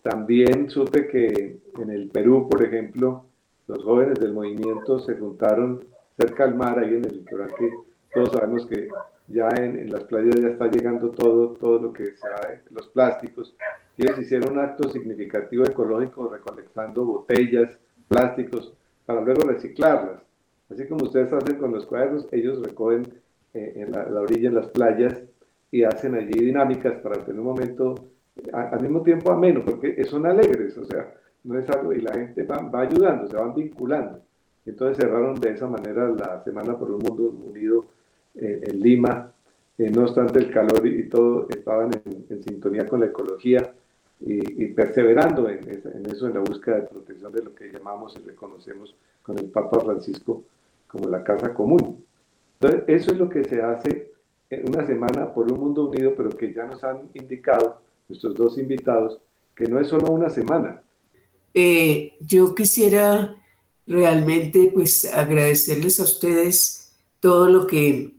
también 0.03 0.71
supe 0.71 1.09
que 1.09 1.61
en 1.79 1.91
el 1.91 2.09
Perú, 2.09 2.49
por 2.49 2.65
ejemplo, 2.65 3.27
los 3.67 3.85
jóvenes 3.85 4.19
del 4.19 4.33
movimiento 4.33 4.99
se 5.01 5.15
juntaron 5.15 5.85
cerca 6.17 6.45
al 6.45 6.55
mar, 6.55 6.79
ahí 6.79 6.95
en 6.95 7.05
el 7.05 7.19
litoral, 7.19 7.53
que 7.55 7.71
todos 8.15 8.33
sabemos 8.33 8.65
que 8.65 8.89
ya 9.29 9.49
en, 9.59 9.91
las 9.91 10.05
playas 10.05 10.37
ya 10.41 10.49
está 10.49 10.71
llegando 10.71 11.11
todo, 11.11 11.51
todo 11.51 11.79
lo 11.81 11.93
que 11.93 12.17
sea 12.17 12.63
los 12.71 12.89
plásticos. 12.89 13.55
Ellos 13.99 14.19
hicieron 14.19 14.53
un 14.53 14.61
acto 14.61 14.89
significativo 14.89 15.65
ecológico 15.65 16.29
recolectando 16.29 17.05
botellas, 17.05 17.79
plásticos, 18.09 18.73
para 19.05 19.21
luego 19.21 19.43
reciclarlas. 19.43 20.23
Así 20.71 20.87
como 20.87 21.05
ustedes 21.05 21.31
hacen 21.31 21.59
con 21.59 21.73
los 21.73 21.85
cuadernos, 21.85 22.27
ellos 22.33 22.63
recogen 22.63 23.03
eh, 23.53 23.73
en 23.77 23.93
la 23.93 24.21
orilla, 24.23 24.49
en 24.49 24.55
las 24.55 24.69
playas, 24.69 25.24
y 25.75 25.83
hacen 25.83 26.15
allí 26.15 26.39
dinámicas 26.39 27.01
para 27.01 27.17
tener 27.25 27.41
un 27.41 27.47
momento 27.47 27.97
al 28.53 28.81
mismo 28.81 29.03
tiempo 29.03 29.33
ameno, 29.33 29.65
porque 29.65 30.05
son 30.05 30.25
alegres, 30.25 30.79
o 30.79 30.85
sea, 30.85 31.13
no 31.43 31.59
es 31.59 31.69
algo, 31.69 31.93
y 31.93 32.01
la 32.01 32.13
gente 32.13 32.45
va, 32.45 32.81
ayudando, 32.81 33.27
se 33.27 33.37
van 33.37 33.53
vinculando. 33.57 34.21
Entonces 34.65 34.99
cerraron 34.99 35.35
de 35.41 35.51
esa 35.51 35.67
manera 35.67 36.09
la 36.11 36.45
Semana 36.45 36.79
por 36.79 36.93
un 36.93 36.99
Mundo 36.99 37.25
Unido 37.45 37.87
eh, 38.37 38.61
en 38.63 38.79
Lima, 38.79 39.33
eh, 39.77 39.91
no 39.91 40.03
obstante 40.03 40.39
el 40.39 40.53
calor 40.53 40.87
y, 40.87 41.09
todo, 41.09 41.49
estaban 41.51 41.91
en, 42.31 42.41
sintonía 42.45 42.87
con 42.87 43.01
la 43.01 43.07
ecología 43.07 43.75
y, 44.21 44.67
perseverando 44.67 45.49
en, 45.49 45.59
en, 45.69 46.07
eso, 46.07 46.29
en 46.29 46.35
la 46.35 46.41
búsqueda 46.41 46.77
de 46.77 46.83
protección 46.83 47.33
de 47.33 47.43
lo 47.43 47.53
que 47.53 47.73
llamamos 47.73 48.17
y 48.17 48.25
reconocemos 48.25 48.95
con 49.23 49.37
el 49.41 49.47
Papa 49.47 49.81
Francisco 49.81 50.45
como 50.87 51.09
la 51.09 51.25
casa 51.25 51.53
común. 51.53 52.05
Entonces, 52.61 52.85
eso 52.87 53.11
es 53.11 53.19
lo 53.19 53.29
que 53.29 53.43
se 53.43 53.61
hace 53.61 54.04
una 54.67 54.87
semana 54.87 55.33
por 55.33 55.51
un 55.51 55.59
mundo 55.59 55.89
unido, 55.89 56.15
pero 56.17 56.31
que 56.31 56.53
ya 56.53 56.65
nos 56.67 56.83
han 56.85 57.11
indicado 57.15 57.81
nuestros 58.09 58.35
dos 58.35 58.59
invitados 58.59 59.21
que 59.55 59.67
no 59.67 59.81
es 59.81 59.89
solo 59.89 60.11
una 60.11 60.29
semana. 60.29 60.83
Eh, 61.53 62.15
yo 62.21 62.55
quisiera 62.55 63.37
realmente 63.87 64.71
pues 64.73 65.05
agradecerles 65.05 66.01
a 66.01 66.05
ustedes 66.05 66.93
todo 67.21 67.49
lo 67.49 67.67
que 67.67 68.15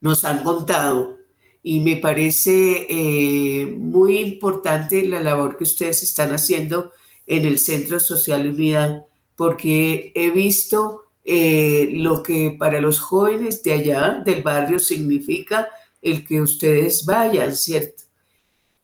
nos 0.00 0.24
han 0.24 0.42
contado 0.42 1.18
y 1.62 1.80
me 1.80 1.96
parece 1.96 2.86
eh, 2.88 3.66
muy 3.66 4.18
importante 4.18 5.04
la 5.06 5.20
labor 5.20 5.56
que 5.56 5.64
ustedes 5.64 6.02
están 6.02 6.30
haciendo 6.30 6.92
en 7.26 7.44
el 7.44 7.58
Centro 7.58 8.00
Social 8.00 8.48
Unidad 8.48 9.06
porque 9.36 10.12
he 10.14 10.30
visto 10.30 11.09
eh, 11.24 11.90
lo 11.92 12.22
que 12.22 12.56
para 12.58 12.80
los 12.80 13.00
jóvenes 13.00 13.62
de 13.62 13.72
allá, 13.72 14.22
del 14.24 14.42
barrio, 14.42 14.78
significa 14.78 15.68
el 16.00 16.26
que 16.26 16.40
ustedes 16.40 17.04
vayan, 17.04 17.54
¿cierto? 17.54 18.04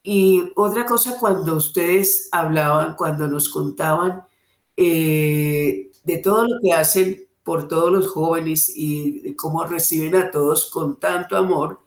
Y 0.02 0.52
otra 0.54 0.84
cosa, 0.86 1.18
cuando 1.18 1.56
ustedes 1.56 2.28
hablaban, 2.30 2.94
cuando 2.94 3.26
nos 3.26 3.48
contaban 3.48 4.22
eh, 4.76 5.90
de 6.04 6.18
todo 6.18 6.46
lo 6.46 6.60
que 6.60 6.72
hacen 6.72 7.26
por 7.42 7.68
todos 7.68 7.90
los 7.92 8.08
jóvenes 8.08 8.70
y 8.74 9.34
cómo 9.34 9.64
reciben 9.64 10.14
a 10.16 10.30
todos 10.30 10.70
con 10.70 11.00
tanto 11.00 11.36
amor, 11.36 11.80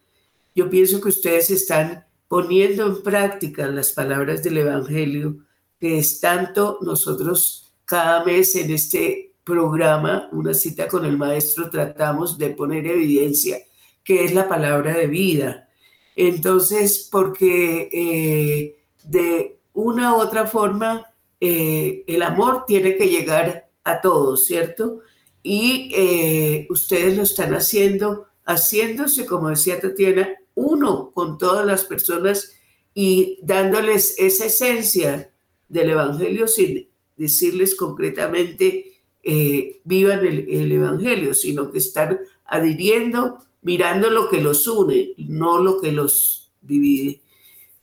yo 0.56 0.70
pienso 0.70 1.00
que 1.00 1.10
ustedes 1.10 1.50
están 1.52 2.06
poniendo 2.28 2.88
en 2.88 3.02
práctica 3.04 3.68
las 3.68 3.92
palabras 3.92 4.44
del 4.44 4.58
Evangelio, 4.58 5.38
que 5.80 6.00
es 6.00 6.20
tanto 6.20 6.80
nosotros 6.82 7.74
cada 7.86 8.24
mes 8.26 8.56
en 8.56 8.72
este 8.72 9.29
programa, 9.50 10.30
una 10.32 10.54
cita 10.54 10.88
con 10.88 11.06
el 11.06 11.18
maestro, 11.18 11.70
tratamos 11.70 12.38
de 12.38 12.52
poner 12.52 12.86
evidencia 12.86 13.58
que 14.04 14.24
es 14.24 14.34
la 14.34 14.48
palabra 14.48 14.94
de 14.96 15.08
vida. 15.08 15.70
Entonces, 16.16 17.08
porque 17.12 17.90
eh, 17.92 18.84
de 19.04 19.60
una 19.74 20.16
u 20.16 20.18
otra 20.18 20.46
forma, 20.48 21.06
eh, 21.40 22.04
el 22.08 22.22
amor 22.22 22.66
tiene 22.68 22.96
que 22.96 23.08
llegar 23.08 23.70
a 23.84 24.02
todos, 24.02 24.46
¿cierto? 24.46 25.00
Y 25.42 25.92
eh, 25.96 26.68
ustedes 26.70 27.16
lo 27.18 27.24
están 27.24 27.54
haciendo, 27.54 28.28
haciéndose, 28.46 29.26
como 29.26 29.50
decía 29.50 29.80
Tatiana, 29.80 30.30
uno 30.56 31.12
con 31.12 31.38
todas 31.38 31.66
las 31.66 31.86
personas 31.86 32.54
y 32.94 33.40
dándoles 33.44 34.16
esa 34.18 34.46
esencia 34.46 35.32
del 35.68 35.92
Evangelio 35.92 36.48
sin 36.48 36.90
decirles 37.16 37.76
concretamente 37.76 38.99
eh, 39.32 39.82
vivan 39.84 40.26
el, 40.26 40.72
Evangelio, 40.72 41.36
sino 41.36 41.72
que 41.72 41.78
están 41.78 42.20
adhiriendo, 42.46 43.38
mirando 43.62 44.10
lo 44.10 44.28
que 44.28 44.42
los 44.42 44.68
une, 44.68 45.14
no 45.18 45.60
lo 45.60 45.80
que 45.80 45.92
los 45.92 46.52
divide. 46.62 47.22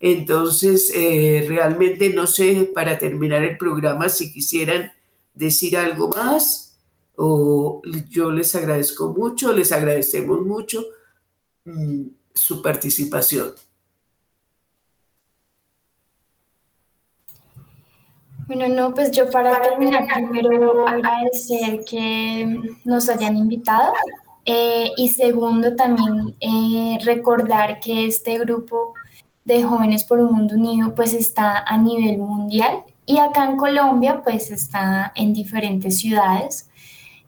Entonces, 0.01 0.90
eh, 0.92 1.44
realmente 1.49 2.11
no 2.11 2.26
sé, 2.26 2.68
para 2.74 2.99
terminar 2.99 3.44
el 3.44 3.57
programa, 3.59 4.09
si 4.09 4.32
quisieran 4.32 4.90
decir 5.34 5.76
algo 5.76 6.09
más, 6.09 6.80
o 7.14 7.80
yo 8.11 8.32
les 8.32 8.53
agradezco 8.57 9.14
mucho, 9.14 9.53
les 9.53 9.70
agradecemos 9.70 10.44
mucho 10.44 10.84
mm, 11.64 12.07
su 12.34 12.61
participación. 12.61 13.55
Bueno, 18.47 18.68
no, 18.68 18.94
pues 18.94 19.11
yo 19.11 19.28
para 19.30 19.61
terminar 19.61 20.07
primero 20.30 20.86
agradecer 20.86 21.84
que 21.84 22.76
nos 22.84 23.09
hayan 23.09 23.36
invitado 23.36 23.92
eh, 24.44 24.92
y 24.97 25.09
segundo 25.09 25.74
también 25.74 26.36
eh, 26.38 26.99
recordar 27.05 27.80
que 27.80 28.07
este 28.07 28.38
grupo 28.38 28.94
de 29.44 29.64
jóvenes 29.64 30.05
por 30.05 30.20
un 30.20 30.32
mundo 30.32 30.55
unido 30.55 30.94
pues 30.94 31.12
está 31.12 31.59
a 31.59 31.76
nivel 31.76 32.18
mundial 32.18 32.84
y 33.05 33.18
acá 33.18 33.44
en 33.47 33.57
Colombia 33.57 34.22
pues 34.22 34.53
está 34.53 35.12
en 35.16 35.32
diferentes 35.32 35.99
ciudades. 35.99 36.68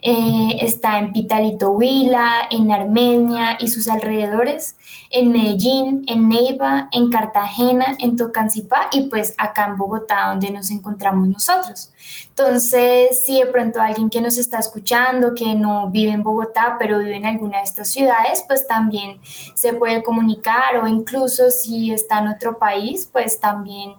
Eh, 0.01 0.59
está 0.61 0.99
en 1.01 1.13
Pitalito 1.13 1.71
Huila, 1.71 2.49
en 2.53 2.71
Armenia 2.71 3.57
y 3.59 3.67
sus 3.67 3.89
alrededores, 3.89 4.77
en 5.11 5.33
Medellín, 5.33 6.05
en 6.07 6.29
Neiva, 6.29 6.89
en 6.93 7.11
Cartagena, 7.11 7.97
en 7.99 8.17
Tocancipá 8.17 8.91
y 8.93 9.09
pues 9.09 9.35
acá 9.39 9.67
en 9.67 9.77
Bogotá 9.77 10.29
donde 10.29 10.51
nos 10.51 10.71
encontramos 10.71 11.27
nosotros. 11.27 11.93
Entonces, 12.29 13.25
si 13.25 13.41
de 13.41 13.47
pronto 13.47 13.81
alguien 13.81 14.09
que 14.09 14.21
nos 14.21 14.39
está 14.39 14.61
escuchando, 14.61 15.35
que 15.35 15.57
no 15.57 15.91
vive 15.91 16.13
en 16.13 16.23
Bogotá, 16.23 16.77
pero 16.79 17.01
vive 17.01 17.17
en 17.17 17.27
alguna 17.27 17.59
de 17.59 17.65
estas 17.65 17.89
ciudades, 17.89 18.45
pues 18.47 18.69
también 18.69 19.19
se 19.55 19.73
puede 19.73 20.05
comunicar 20.05 20.77
o 20.81 20.87
incluso 20.87 21.51
si 21.51 21.93
está 21.93 22.21
en 22.21 22.29
otro 22.29 22.57
país, 22.57 23.09
pues 23.13 23.41
también 23.41 23.95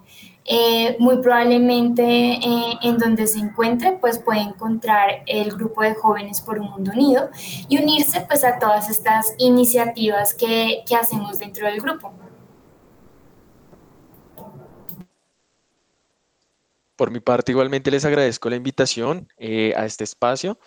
eh, 0.51 0.95
muy 0.97 1.21
probablemente 1.21 2.03
eh, 2.03 2.73
en 2.81 2.97
donde 2.97 3.27
se 3.27 3.37
encuentre, 3.37 3.99
pues 4.01 4.17
puede 4.17 4.39
encontrar 4.39 5.21
el 5.27 5.51
grupo 5.51 5.83
de 5.83 5.93
jóvenes 5.93 6.41
por 6.41 6.57
un 6.57 6.71
mundo 6.71 6.91
unido 6.91 7.29
y 7.67 7.77
unirse 7.77 8.25
pues 8.27 8.43
a 8.43 8.57
todas 8.57 8.89
estas 8.89 9.35
iniciativas 9.37 10.33
que, 10.33 10.83
que 10.87 10.95
hacemos 10.95 11.37
dentro 11.37 11.67
del 11.67 11.79
grupo. 11.79 12.11
Por 16.95 17.11
mi 17.11 17.19
parte, 17.19 17.51
igualmente 17.51 17.91
les 17.91 18.03
agradezco 18.03 18.49
la 18.49 18.55
invitación 18.55 19.27
eh, 19.37 19.75
a 19.77 19.85
este 19.85 20.03
espacio, 20.03 20.57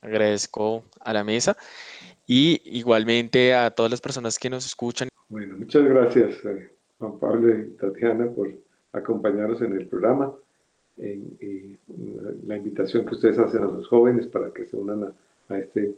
agradezco 0.00 0.82
a 0.98 1.12
la 1.12 1.22
mesa 1.22 1.56
y 2.26 2.60
igualmente 2.64 3.54
a 3.54 3.70
todas 3.70 3.92
las 3.92 4.00
personas 4.00 4.40
que 4.40 4.50
nos 4.50 4.66
escuchan. 4.66 5.08
Bueno, 5.28 5.56
muchas 5.56 5.84
gracias, 5.84 6.34
Juan 6.98 7.18
Pablo 7.20 7.56
y 7.56 7.76
Tatiana, 7.76 8.26
por 8.34 8.48
acompañarnos 8.92 9.60
en 9.62 9.72
el 9.72 9.86
programa 9.86 10.32
y 10.96 11.78
la 12.46 12.56
invitación 12.56 13.06
que 13.06 13.14
ustedes 13.14 13.38
hacen 13.38 13.62
a 13.62 13.66
los 13.66 13.88
jóvenes 13.88 14.26
para 14.26 14.52
que 14.52 14.66
se 14.66 14.76
unan 14.76 15.14
a, 15.48 15.58
este, 15.58 15.94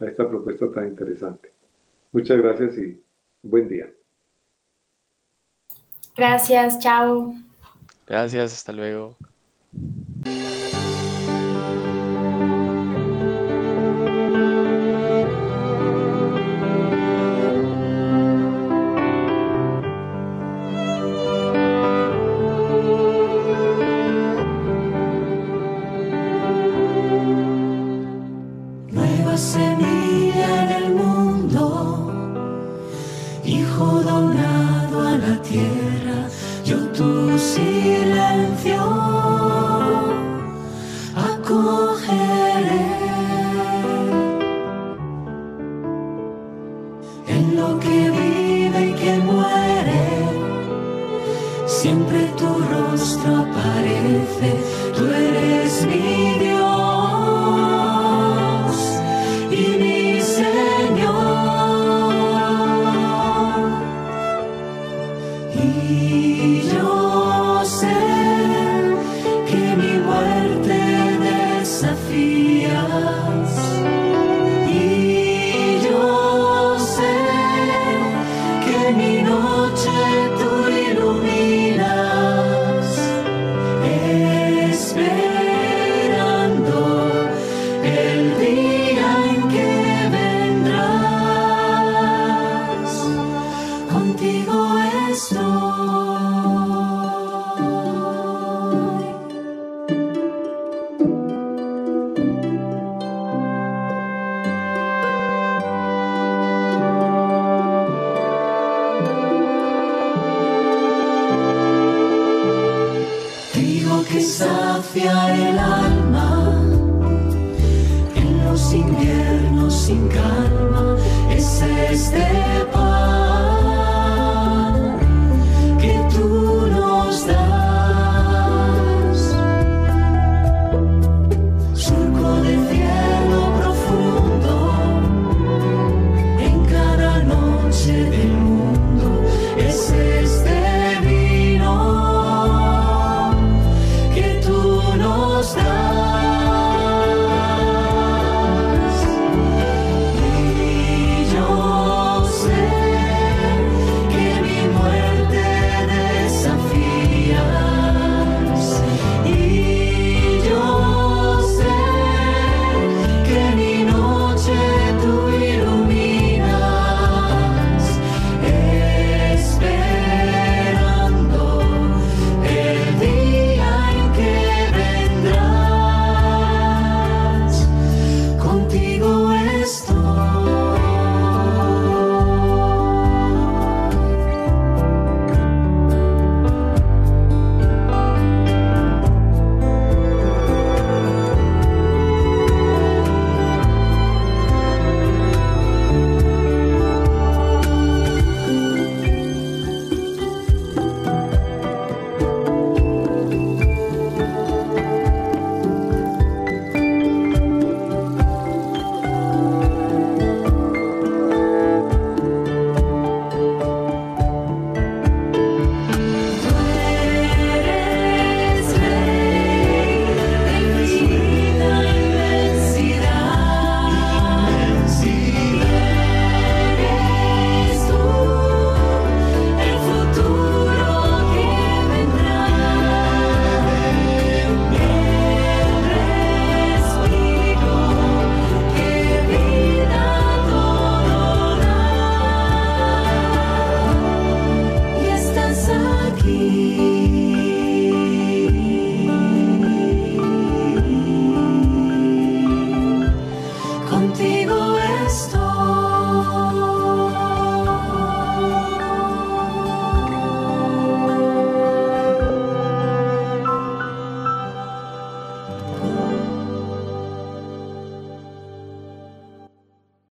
a 0.00 0.06
esta 0.06 0.28
propuesta 0.28 0.70
tan 0.72 0.88
interesante. 0.88 1.52
Muchas 2.12 2.38
gracias 2.38 2.78
y 2.78 3.00
buen 3.42 3.68
día. 3.68 3.90
Gracias, 6.16 6.78
chao. 6.78 7.34
Gracias, 8.06 8.54
hasta 8.54 8.72
luego. 8.72 9.16